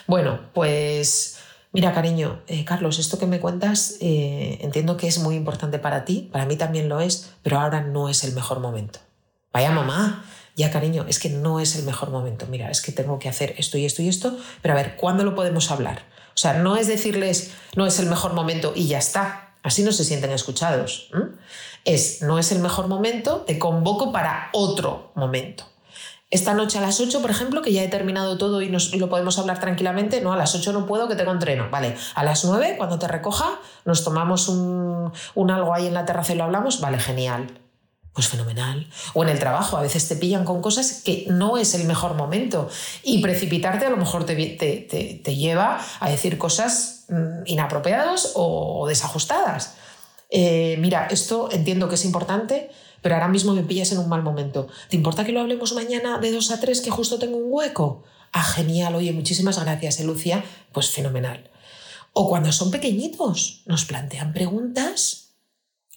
[0.08, 1.39] Bueno, pues
[1.72, 6.06] mira, cariño, eh, Carlos, esto que me cuentas eh, entiendo que es muy importante para
[6.06, 9.00] ti, para mí también lo es, pero ahora no es el mejor momento.
[9.52, 13.18] Vaya mamá, ya cariño, es que no es el mejor momento, mira, es que tengo
[13.18, 16.04] que hacer esto y esto y esto, pero a ver, ¿cuándo lo podemos hablar?
[16.36, 19.92] O sea, no es decirles, no es el mejor momento y ya está, así no
[19.92, 21.10] se sienten escuchados.
[21.86, 25.69] Es, no es el mejor momento, te convoco para otro momento.
[26.32, 29.10] Esta noche a las 8, por ejemplo, que ya he terminado todo y, nos, lo
[29.10, 31.70] podemos hablar tranquilamente, no, a las 8 no puedo, que tengo entreno.
[31.72, 36.06] Vale, a las 9, cuando te recoja, nos tomamos un, un algo ahí en la
[36.06, 37.60] terraza y lo hablamos, vale, genial
[38.20, 38.86] pues fenomenal.
[39.14, 42.16] O en el trabajo, a veces te pillan con cosas que no es el mejor
[42.16, 42.70] momento
[43.02, 44.36] y precipitarte a lo mejor te,
[45.38, 49.76] lleva a decir cosas mm, inapropiadas o desajustadas.
[50.30, 52.70] Eh, mira, esto entiendo que es importante,
[53.02, 54.68] pero ahora mismo me pillas en un mal momento.
[54.90, 58.04] ¿Te importa que lo hablemos mañana de 2 a 3 que justo tengo un hueco?
[58.32, 60.44] Ah, genial, oye, muchísimas gracias, ¿eh, Lucia.
[60.72, 61.50] Pues fenomenal.
[62.14, 65.30] O cuando son pequeñitos, nos plantean preguntas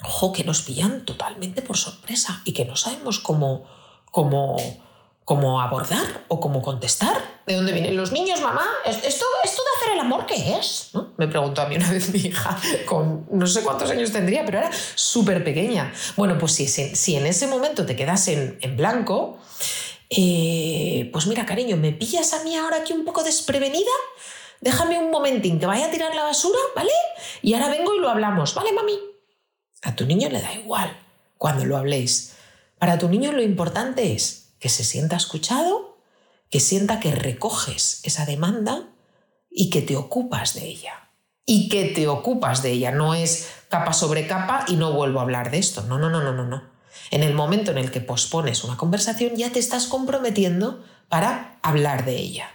[0.04, 3.64] ojo, que nos pillan totalmente por sorpresa y que no sabemos cómo,
[4.10, 4.56] cómo,
[5.32, 7.16] cómo abordar o cómo contestar.
[7.46, 8.66] ¿De dónde vienen los niños, mamá?
[8.84, 10.90] ¿Esto, esto de hacer el amor qué es?
[11.16, 14.58] Me preguntó a mí una vez mi hija, con no sé cuántos años tendría, pero
[14.58, 15.90] era súper pequeña.
[16.18, 19.38] Bueno, pues si, si, en ese momento te quedas en, en blanco,
[20.10, 23.90] eh, pues mira, cariño, ¿me pillas a mí ahora aquí un poco desprevenida?
[24.60, 26.92] Déjame un momentín que vaya a tirar la basura, ¿vale?
[27.40, 28.98] Y ahora vengo y lo hablamos, ¿vale, mami?
[29.80, 30.94] A tu niño le da igual
[31.38, 32.34] cuando lo habléis.
[32.78, 35.98] Para tu niño lo importante es que se sienta escuchado,
[36.48, 38.90] que sienta que recoges esa demanda
[39.50, 41.10] y que te ocupas de ella.
[41.44, 42.92] Y que te ocupas de ella.
[42.92, 45.82] No es capa sobre capa y no vuelvo a hablar de esto.
[45.82, 46.62] No, no, no, no, no, no.
[47.10, 52.04] En el momento en el que pospones una conversación ya te estás comprometiendo para hablar
[52.04, 52.48] de ella.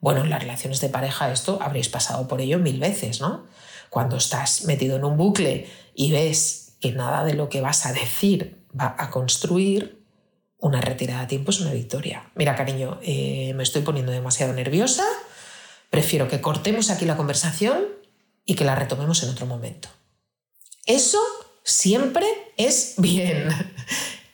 [0.00, 3.46] Bueno, en las relaciones de pareja esto habréis pasado por ello mil veces, ¿no?
[3.88, 7.94] Cuando estás metido en un bucle y ves que nada de lo que vas a
[7.94, 9.97] decir va a construir,
[10.58, 12.30] una retirada a tiempo es una victoria.
[12.34, 15.04] Mira, cariño, eh, me estoy poniendo demasiado nerviosa,
[15.90, 17.86] prefiero que cortemos aquí la conversación
[18.44, 19.88] y que la retomemos en otro momento.
[20.86, 21.20] Eso
[21.64, 23.48] siempre es bien.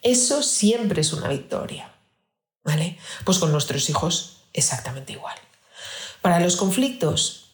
[0.03, 1.93] Eso siempre es una victoria.
[2.62, 2.99] ¿Vale?
[3.25, 5.37] Pues con nuestros hijos exactamente igual.
[6.22, 7.51] Para los conflictos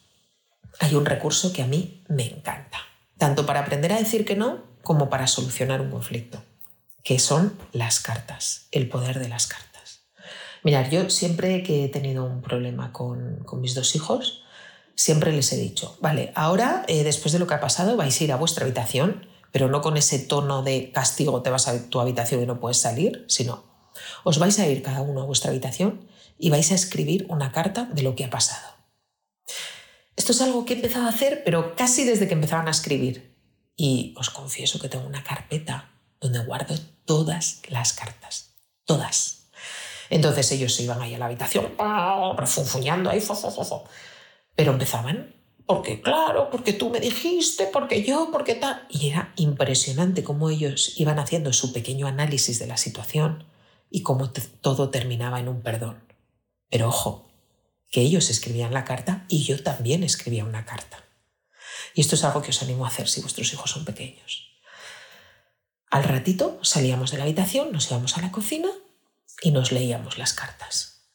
[0.79, 2.79] hay un recurso que a mí me encanta
[3.21, 6.43] tanto para aprender a decir que no como para solucionar un conflicto,
[7.03, 10.03] que son las cartas, el poder de las cartas.
[10.63, 14.43] Mirad, yo siempre que he tenido un problema con, mis dos hijos,
[14.95, 18.25] siempre les he dicho, vale, ahora eh, después de lo que ha pasado vais a
[18.25, 22.01] ir a vuestra habitación, pero no con ese tono de castigo te vas a tu
[22.01, 23.65] habitación y no puedes salir, sino
[24.23, 26.07] os vais a ir cada uno a vuestra habitación
[26.39, 28.69] y vais a escribir una carta de lo que ha pasado.
[30.17, 33.37] Esto es algo que he empezado a hacer, pero casi desde que empezaban a escribir.
[33.75, 35.90] Y os confieso que tengo una carpeta
[36.21, 38.55] donde guardo todas las cartas.
[38.85, 39.41] Todas.
[40.11, 41.73] Entonces ellos se iban ahí a la habitación,
[42.37, 43.23] refunfuñando ahí,
[44.57, 45.35] pero empezaban,
[45.67, 48.87] porque claro, porque tú me dijiste, porque yo, porque tal.
[48.91, 53.45] Y era impresionante cómo ellos iban haciendo su pequeño análisis de la situación
[53.89, 56.03] y cómo todo terminaba en un perdón.
[56.69, 57.31] Pero ojo,
[57.91, 61.05] que ellos escribían la carta y yo también escribía una carta.
[61.95, 64.50] Y esto es algo que os animo a hacer si vuestros hijos son pequeños.
[65.91, 68.69] Al ratito salíamos de la habitación, nos íbamos a la cocina
[69.43, 71.09] y nos leíamos las cartas.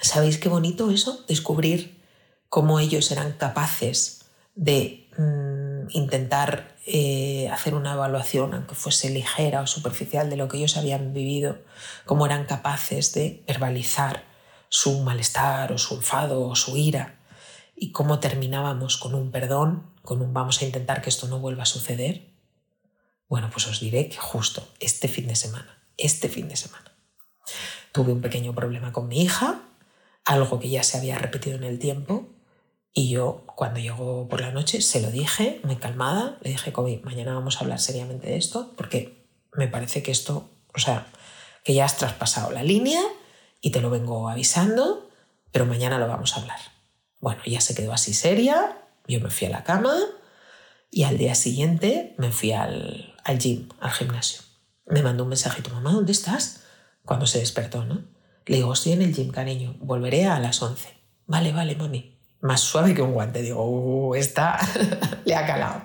[0.00, 1.24] ¿Sabéis qué bonito eso?
[1.28, 2.02] Descubrir
[2.48, 4.24] cómo ellos eran capaces
[4.54, 10.56] de mm, intentar eh, hacer una evaluación, aunque fuese ligera o superficial, de lo que
[10.56, 11.58] ellos habían vivido,
[12.06, 14.24] cómo eran capaces de verbalizar
[14.68, 17.20] su malestar o su enfado o su ira
[17.76, 21.64] y cómo terminábamos con un perdón, con un vamos a intentar que esto no vuelva
[21.64, 22.31] a suceder.
[23.32, 26.92] Bueno, pues os diré que justo este fin de semana, este fin de semana,
[27.90, 29.62] tuve un pequeño problema con mi hija,
[30.26, 32.28] algo que ya se había repetido en el tiempo,
[32.92, 37.00] y yo cuando llegó por la noche se lo dije, muy calmada, le dije, Kobe,
[37.04, 39.24] mañana vamos a hablar seriamente de esto, porque
[39.54, 41.06] me parece que esto, o sea,
[41.64, 43.00] que ya has traspasado la línea
[43.62, 45.08] y te lo vengo avisando,
[45.52, 46.60] pero mañana lo vamos a hablar.
[47.18, 48.76] Bueno, ya se quedó así seria,
[49.08, 49.96] yo me fui a la cama
[50.90, 54.42] y al día siguiente me fui al, al gym, al gimnasio.
[54.86, 56.64] Me mandó un mensajito, mamá, ¿dónde estás?
[57.04, 58.04] Cuando se despertó, ¿no?
[58.46, 60.88] Le digo, estoy en el gym, cariño, volveré a las 11.
[61.26, 62.18] Vale, vale, mami.
[62.40, 63.40] Más suave que un guante.
[63.42, 64.58] Digo, uh, esta
[65.24, 65.82] le ha calado.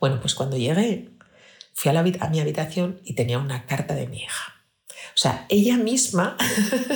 [0.00, 1.10] Bueno, pues cuando llegué,
[1.74, 4.54] fui a, la, a mi habitación y tenía una carta de mi hija.
[5.14, 6.36] O sea, ella misma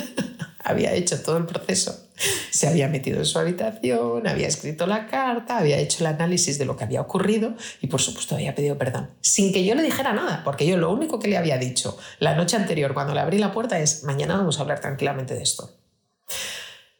[0.67, 2.09] había hecho todo el proceso.
[2.51, 6.65] Se había metido en su habitación, había escrito la carta, había hecho el análisis de
[6.65, 9.11] lo que había ocurrido y por supuesto había pedido perdón.
[9.21, 12.35] Sin que yo le dijera nada, porque yo lo único que le había dicho la
[12.35, 15.77] noche anterior cuando le abrí la puerta es, mañana vamos a hablar tranquilamente de esto.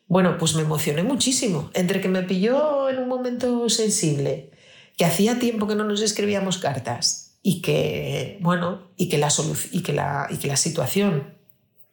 [0.08, 4.52] Bueno, pues me emocioné muchísimo, entre que me pilló en un momento sensible,
[4.96, 9.30] que hacía tiempo que no nos escribíamos cartas y que, bueno, y que la,
[9.72, 11.37] y que la, y que la situación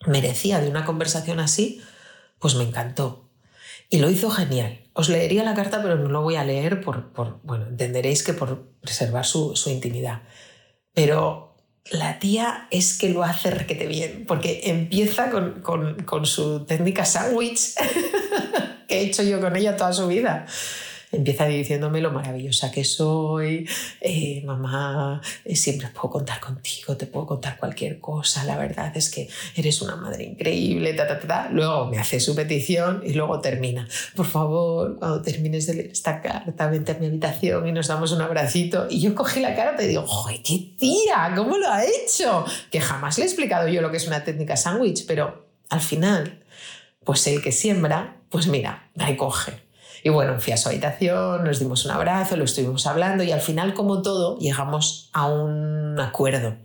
[0.06, 1.82] merecía de una conversación así,
[2.38, 3.28] pues me encantó.
[3.90, 4.80] Y lo hizo genial.
[4.92, 8.32] Os leería la carta, pero no lo voy a leer por, por bueno, entenderéis que
[8.32, 10.22] por preservar su, su intimidad.
[10.92, 11.56] Pero
[11.90, 17.04] la tía es que lo hace requete bien, porque empieza con, con, con su técnica
[17.04, 17.74] sándwich
[18.88, 20.46] que he hecho yo con ella toda su vida
[21.14, 23.68] empieza diciéndome lo maravillosa que soy,
[24.00, 29.10] eh, mamá, eh, siempre puedo contar contigo, te puedo contar cualquier cosa, la verdad es
[29.10, 33.40] que eres una madre increíble, ta, ta, ta, Luego me hace su petición y luego
[33.40, 33.86] termina.
[34.14, 38.12] Por favor, cuando termines de leer esta carta, vente a mi habitación y nos damos
[38.12, 38.86] un abracito.
[38.90, 41.32] Y yo cogí la carta y digo, ¡joder, qué tía!
[41.36, 42.44] ¿Cómo lo ha hecho?
[42.70, 46.42] Que jamás le he explicado yo lo que es una técnica sándwich, pero al final,
[47.04, 49.63] pues el que siembra, pues mira, recoge.
[50.04, 53.40] Y bueno, fui a su habitación, nos dimos un abrazo, lo estuvimos hablando y al
[53.40, 56.56] final, como todo, llegamos a un acuerdo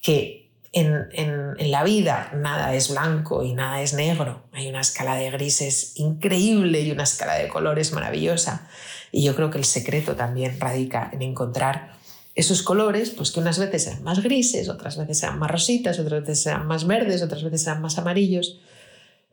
[0.00, 4.44] que en, en, la vida nada es blanco y nada es negro.
[4.52, 8.66] Hay una escala de grises increíble y una escala de colores maravillosa.
[9.12, 11.92] Y yo creo que el secreto también radica en encontrar
[12.34, 16.22] esos colores, pues que unas veces sean más grises, otras veces sean más rositas, otras
[16.22, 18.58] veces sean más verdes, otras veces sean más amarillos,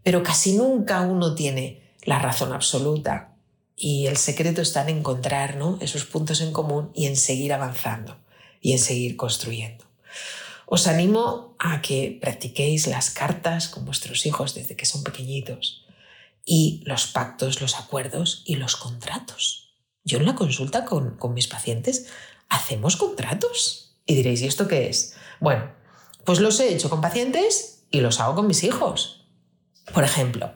[0.03, 3.36] pero casi nunca uno tiene la razón absoluta
[3.79, 5.77] y el secreto está en encontrar ¿no?
[5.79, 8.17] esos puntos en común y en seguir avanzando
[8.59, 9.85] y en seguir construyendo.
[10.65, 15.85] Os animo a que practiquéis las cartas con vuestros hijos desde que son pequeñitos
[16.43, 19.75] y los pactos, los acuerdos y los contratos.
[20.03, 22.07] Yo en la consulta con, con mis pacientes
[22.49, 23.97] hacemos contratos.
[24.05, 25.15] Y diréis, ¿y esto qué es?
[25.39, 25.71] Bueno,
[26.25, 29.25] pues los he hecho con pacientes y los hago con mis hijos.
[29.93, 30.53] Por ejemplo,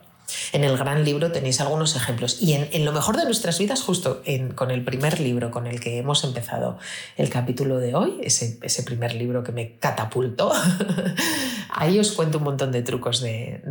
[0.52, 2.38] en el gran libro tenéis algunos ejemplos.
[2.40, 4.22] Y en, lo mejor de nuestras vidas, justo
[4.54, 6.78] con el primer libro con el que hemos empezado
[7.16, 10.52] el capítulo de hoy, ese, primer libro que me catapultó,
[11.70, 13.62] ahí os cuento un montón de trucos de,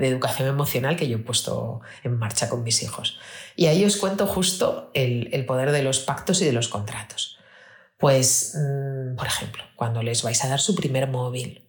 [0.00, 3.18] educación emocional que yo he puesto en marcha con mis hijos.
[3.56, 7.38] Y ahí os cuento justo el, poder de los pactos y de los contratos.
[7.98, 11.63] Pues, mm, por ejemplo, cuando les vais a dar su primer móvil,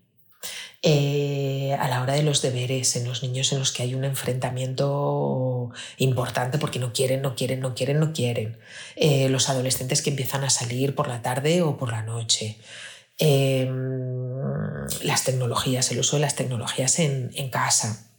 [0.87, 4.03] eh, a la hora de los deberes, en los niños en los que hay un
[4.05, 8.59] enfrentamiento importante porque no quieren, no quieren, no quieren, no quieren.
[8.95, 12.59] Eh, los adolescentes que empiezan a salir por la tarde o por la noche.
[13.17, 13.71] Em,
[15.01, 18.11] las tecnologías, el uso de las tecnologías en, casa.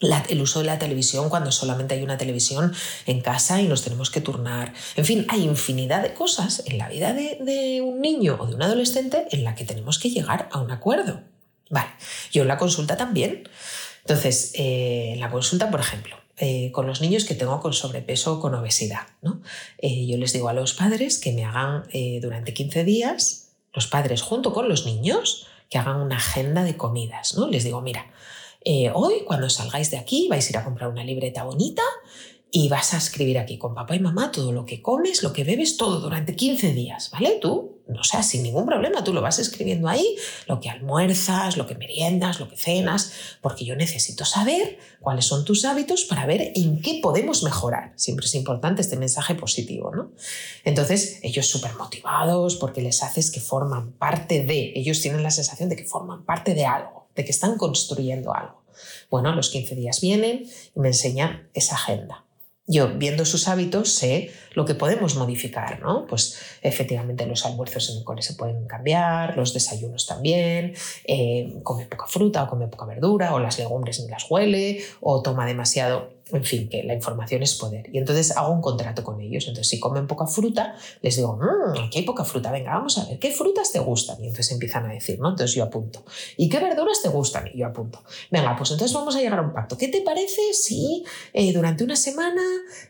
[0.00, 2.72] el uso de la televisión cuando solamente hay una televisión
[3.04, 4.72] en casa y nos tenemos que turnar.
[4.96, 8.54] En fin, hay infinidad de cosas en la vida de, de un niño o de
[8.54, 11.35] un adolescente en la que tenemos que llegar a un acuerdo.
[11.70, 11.88] Vale,
[12.32, 13.48] yo en la consulta también.
[14.00, 18.40] Entonces, eh, la consulta, por ejemplo, eh, con los niños que tengo con sobrepeso o
[18.40, 19.42] con obesidad, ¿no?
[19.78, 21.84] Eh, yo les digo a los padres que me hagan
[22.20, 27.34] durante 15 días, los padres junto con los niños, que hagan una agenda de comidas,
[27.34, 27.48] ¿no?
[27.48, 28.12] Les digo, mira,
[28.94, 31.82] hoy cuando salgáis de aquí vais a ir a comprar una libreta bonita
[32.52, 35.42] y vas a escribir aquí con papá y mamá todo lo que comes, lo que
[35.42, 37.38] bebes, todo durante 15 días, ¿vale?
[37.40, 40.16] Tú, no sea, sin ningún problema, tú lo vas escribiendo ahí,
[40.46, 45.44] lo que almuerzas, lo que meriendas, lo que cenas, porque yo necesito saber cuáles son
[45.44, 47.92] tus hábitos para ver en qué podemos mejorar.
[47.96, 50.12] Siempre es importante este mensaje positivo, ¿no?
[50.64, 55.68] Entonces, ellos súper motivados porque les haces que forman parte de, ellos tienen la sensación
[55.68, 58.64] de que forman parte de algo, de que están construyendo algo.
[59.10, 62.25] Bueno, los 15 días vienen y me enseñan esa agenda.
[62.68, 66.04] Yo, viendo sus hábitos, sé lo que podemos modificar, ¿no?
[66.08, 71.86] Pues efectivamente los almuerzos en el cole se pueden cambiar, los desayunos también, eh, come
[71.86, 76.15] poca fruta o come poca verdura, o las legumbres ni las huele, o toma demasiado
[76.32, 77.88] en fin, que la información es poder.
[77.92, 79.44] Y entonces hago un contrato con ellos.
[79.46, 83.04] Entonces, si comen poca fruta, les digo, mmm, aquí hay poca fruta, venga, vamos a
[83.04, 84.16] ver, ¿qué frutas te gustan?
[84.22, 85.30] Y entonces empiezan a decir, ¿no?
[85.30, 86.04] Entonces yo apunto.
[86.36, 87.48] ¿Y qué verduras te gustan?
[87.54, 88.02] Y yo apunto.
[88.30, 89.78] Venga, pues entonces vamos a llegar a un pacto.
[89.78, 92.42] ¿Qué te parece si eh, durante una semana,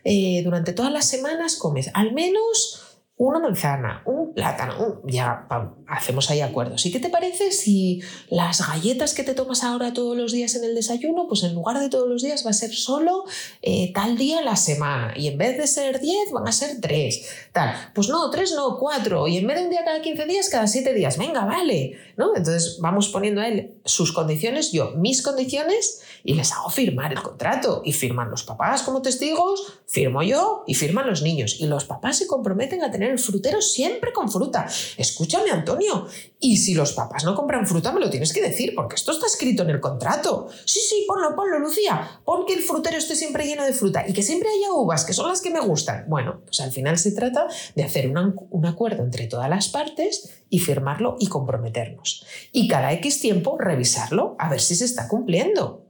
[0.03, 2.86] eh, durante todas las semanas comes al menos
[3.17, 5.47] una manzana, un plátano, ya
[5.87, 6.85] hacemos ahí acuerdos.
[6.85, 10.63] ¿Y qué te parece si las galletas que te tomas ahora todos los días en
[10.63, 13.23] el desayuno, pues en lugar de todos los días va a ser solo
[13.63, 17.49] eh, tal día la semana y en vez de ser 10 van a ser 3,
[17.53, 17.73] tal.
[17.95, 20.67] Pues no, 3 no, 4 y en vez de un día cada 15 días, cada
[20.67, 22.35] 7 días, venga, vale, ¿no?
[22.35, 27.21] Entonces vamos poniendo a él sus condiciones, yo mis condiciones y les hago firmar el
[27.21, 31.85] contrato y firman los papás como testigos, firmo yo y firman los niños y los
[31.85, 34.67] papás se comprometen a tener el frutero siempre con fruta.
[34.97, 36.07] Escúchame, Antonio,
[36.39, 39.27] y si los papás no compran fruta, me lo tienes que decir, porque esto está
[39.27, 40.47] escrito en el contrato.
[40.65, 42.21] Sí, sí, ponlo, ponlo, Lucía.
[42.25, 45.13] Pon que el frutero esté siempre lleno de fruta y que siempre haya uvas, que
[45.13, 46.05] son las que me gustan.
[46.07, 50.59] Bueno, pues al final se trata de hacer un acuerdo entre todas las partes y
[50.59, 52.06] firmarlo y comprometernos.
[52.51, 55.85] Y cada X tiempo revisarlo a ver si se está cumpliendo.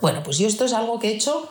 [0.00, 1.48] Bueno, pues yo esto es algo que he hecho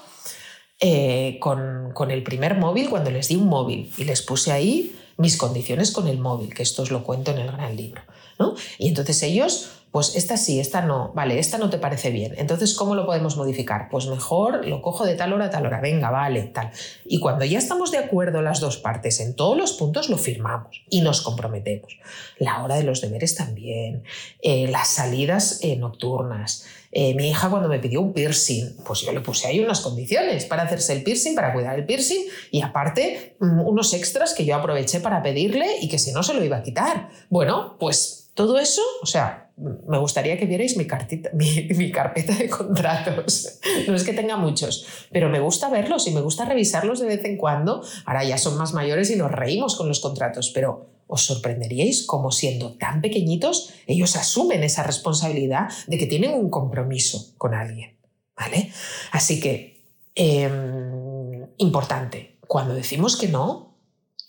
[0.80, 4.96] eh, con, con, el primer móvil cuando les di un móvil y les puse ahí
[5.18, 8.02] mis condiciones con el móvil, que esto os lo cuento en el gran libro.
[8.40, 8.56] ¿No?
[8.78, 12.34] Y entonces ellos, pues esta sí, esta no, vale, esta no te parece bien.
[12.38, 13.90] Entonces, ¿cómo lo podemos modificar?
[13.92, 16.72] Pues mejor lo cojo de tal hora a tal hora, venga, vale, tal.
[17.06, 20.82] Y cuando ya estamos de acuerdo las dos partes en todos los puntos, lo firmamos
[20.90, 21.98] y nos comprometemos.
[22.40, 24.04] La hora de los deberes también,
[24.42, 26.66] eh, las salidas eh, nocturnas.
[26.94, 30.46] Eh, mi hija cuando me pidió un piercing, pues yo le puse ahí unas condiciones
[30.46, 34.56] para hacerse el piercing, para cuidar el piercing y aparte mm, unos extras que yo
[34.56, 37.10] aproveché para pedirle y que si no se lo iba a quitar.
[37.30, 42.50] Bueno, pues todo eso, o sea, me gustaría que vierais mi, cartita, mi, carpeta de
[42.50, 43.60] contratos.
[43.88, 47.26] No es que tenga muchos, pero me gusta verlos y me gusta revisarlos de vez
[47.26, 47.84] en cuando.
[48.06, 52.32] Ahora ya son más mayores y nos reímos con los contratos, pero os sorprenderíais como
[52.32, 57.98] siendo tan pequeñitos, ellos asumen esa responsabilidad de que tienen un compromiso con alguien.
[58.36, 58.72] ¿Vale?
[59.12, 59.84] Así que,
[60.16, 63.78] em, importante, cuando decimos que no,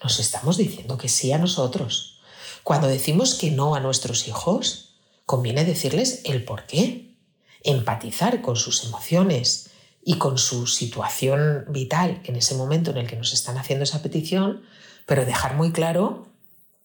[0.02, 2.20] nos estamos diciendo que sí a nosotros.
[2.62, 4.94] Cuando decimos que no a nuestros hijos,
[5.26, 7.16] conviene decirles el por qué,
[7.64, 9.70] empatizar con sus emociones
[10.04, 14.02] y con su situación vital en ese momento en el que nos están haciendo esa
[14.02, 14.62] petición,
[15.06, 16.26] pero dejar muy claro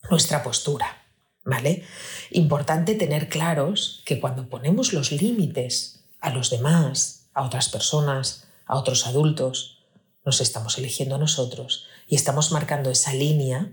[0.09, 1.03] nuestra postura.
[1.43, 1.83] ¿Vale?
[2.31, 8.75] Importante tener claros que cuando ponemos los límites a los demás, a otras personas, a
[8.75, 9.77] otros adultos,
[10.25, 13.71] nos estamos eligiendo a nosotros y estamos marcando esa línea,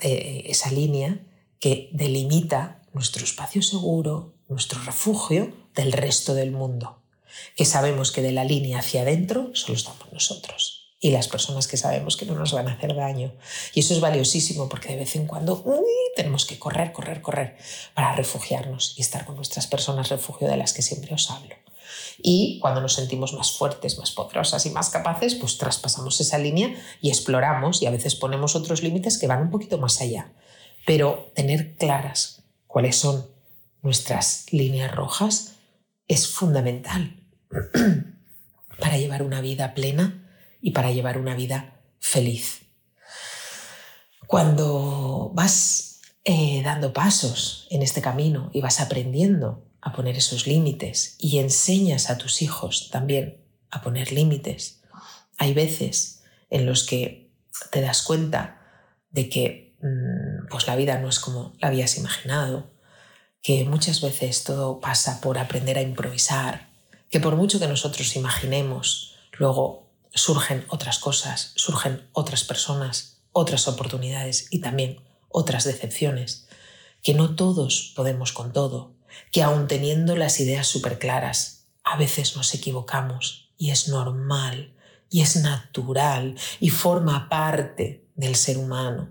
[0.00, 1.20] esa línea
[1.58, 7.02] que delimita nuestro espacio seguro, nuestro refugio del resto del mundo,
[7.56, 11.76] que sabemos que de la línea hacia adentro solo estamos nosotros y las personas que
[11.76, 13.34] sabemos que no nos van a hacer daño.
[13.74, 15.64] Y eso es valiosísimo porque de vez en cuando
[16.14, 17.56] tenemos que correr, correr, correr
[17.92, 21.56] para refugiarnos y estar con nuestras personas refugio de las que siempre os hablo.
[22.18, 26.74] Y cuando nos sentimos más fuertes, más poderosas y más capaces, pues traspasamos esa línea
[27.00, 30.32] y exploramos y a veces ponemos otros límites que van un poquito más allá.
[30.86, 33.26] Pero tener claras cuáles son
[33.82, 35.54] nuestras líneas rojas
[36.08, 37.16] es fundamental
[38.80, 40.28] para llevar una vida plena
[40.60, 42.62] y para llevar una vida feliz.
[44.26, 51.16] Cuando vas eh, dando pasos en este camino y vas aprendiendo a poner esos límites
[51.18, 54.82] y enseñas a tus hijos también a poner límites,
[55.38, 57.30] hay veces en los que
[57.70, 58.60] te das cuenta
[59.10, 62.70] de que mm, pues la vida no es como la habías imaginado,
[63.42, 66.70] que muchas veces todo pasa por aprender a improvisar,
[67.10, 74.46] que por mucho que nosotros imaginemos, luego surgen otras cosas, surgen otras personas, otras oportunidades
[74.50, 76.46] y también otras decepciones,
[77.02, 78.94] que no todos podemos con todo,
[79.30, 84.74] que aun teniendo las ideas súper claras, a veces nos equivocamos y es normal
[85.10, 89.10] y es natural y forma parte del ser humano,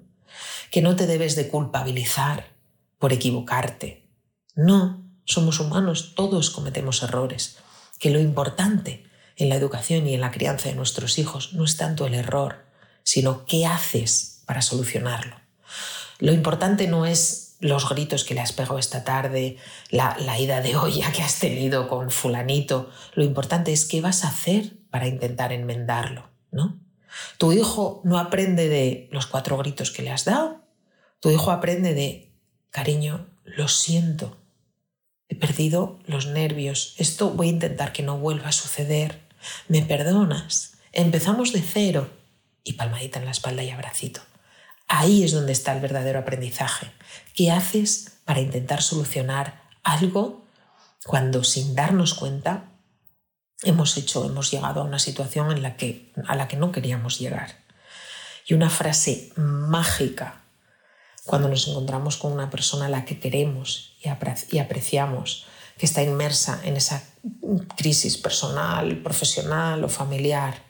[0.71, 2.55] que no te debes de culpabilizar
[2.97, 4.09] por equivocarte.
[4.55, 7.57] No, somos humanos, todos cometemos errores,
[7.99, 9.05] que lo importante
[9.37, 12.65] en la educación y en la crianza de nuestros hijos no es tanto el error,
[13.03, 15.35] sino qué haces para solucionarlo.
[16.19, 19.57] Lo importante no es los gritos que le has pegado esta tarde,
[19.89, 22.89] la, ida de olla que has tenido con fulanito.
[23.13, 26.79] Lo importante es qué vas a hacer para intentar enmendarlo, ¿no?
[27.37, 30.61] Tu hijo no aprende de los cuatro gritos que le has dado.
[31.19, 32.33] Tu hijo aprende de,
[32.69, 34.37] cariño, lo siento,
[35.29, 39.31] he perdido los nervios, esto voy a intentar que no vuelva a suceder
[39.67, 40.73] ¿Me perdonas?
[40.91, 42.09] Empezamos de cero
[42.63, 44.21] y palmadita en la espalda y abracito.
[44.93, 46.91] Ahí es donde está el verdadero aprendizaje.
[47.33, 50.45] ¿Qué haces para intentar solucionar algo
[51.05, 52.65] cuando sin darnos cuenta
[53.63, 57.19] hemos hecho, hemos llegado a una situación en la que, a la que no queríamos
[57.19, 57.55] llegar?
[58.45, 60.41] Y una frase mágica
[61.23, 64.09] cuando nos encontramos con una persona a la que queremos y
[64.59, 65.45] apreciamos,
[65.77, 67.01] que está inmersa en esa
[67.77, 70.69] crisis personal, profesional o familiar,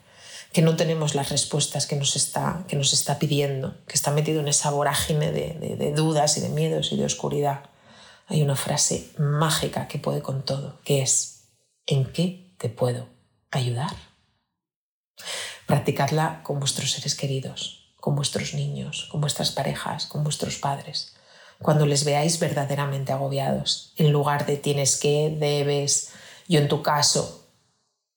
[0.54, 4.41] que no tenemos las respuestas que nos está, que nos está pidiendo, que está metido
[4.41, 7.70] en esa vorágine de, de dudas y de miedos y de oscuridad.
[8.28, 11.49] Hay una frase mágica que puede con todo, que es,
[11.86, 13.08] ¿en qué te puedo
[13.52, 13.95] ayudar?
[15.68, 21.16] Practicadla con vuestros seres queridos, con vuestros niños, con vuestras parejas, con vuestros padres.
[21.62, 26.12] Cuando les veáis verdaderamente agobiados, en lugar de tienes que, debes,
[26.47, 27.47] yo en tu caso,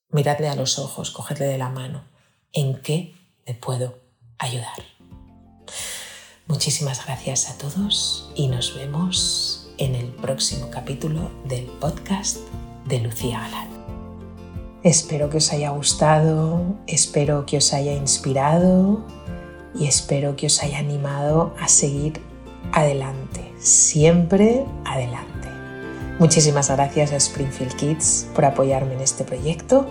[0.08, 2.13] miradle a los ojos, cogedle de la mano.
[2.56, 3.12] ¿En qué
[3.48, 3.98] me puedo
[4.38, 4.78] ayudar?
[6.46, 12.38] Muchísimas gracias a todos y nos vemos en el próximo capítulo del podcast
[12.86, 13.68] de Lucía Galán.
[14.84, 19.04] Espero que os haya gustado, espero que os haya inspirado
[19.74, 22.20] y espero que os haya animado a seguir
[22.72, 25.48] adelante, siempre adelante.
[26.20, 29.90] Muchísimas gracias a Springfield Kids por apoyarme en este proyecto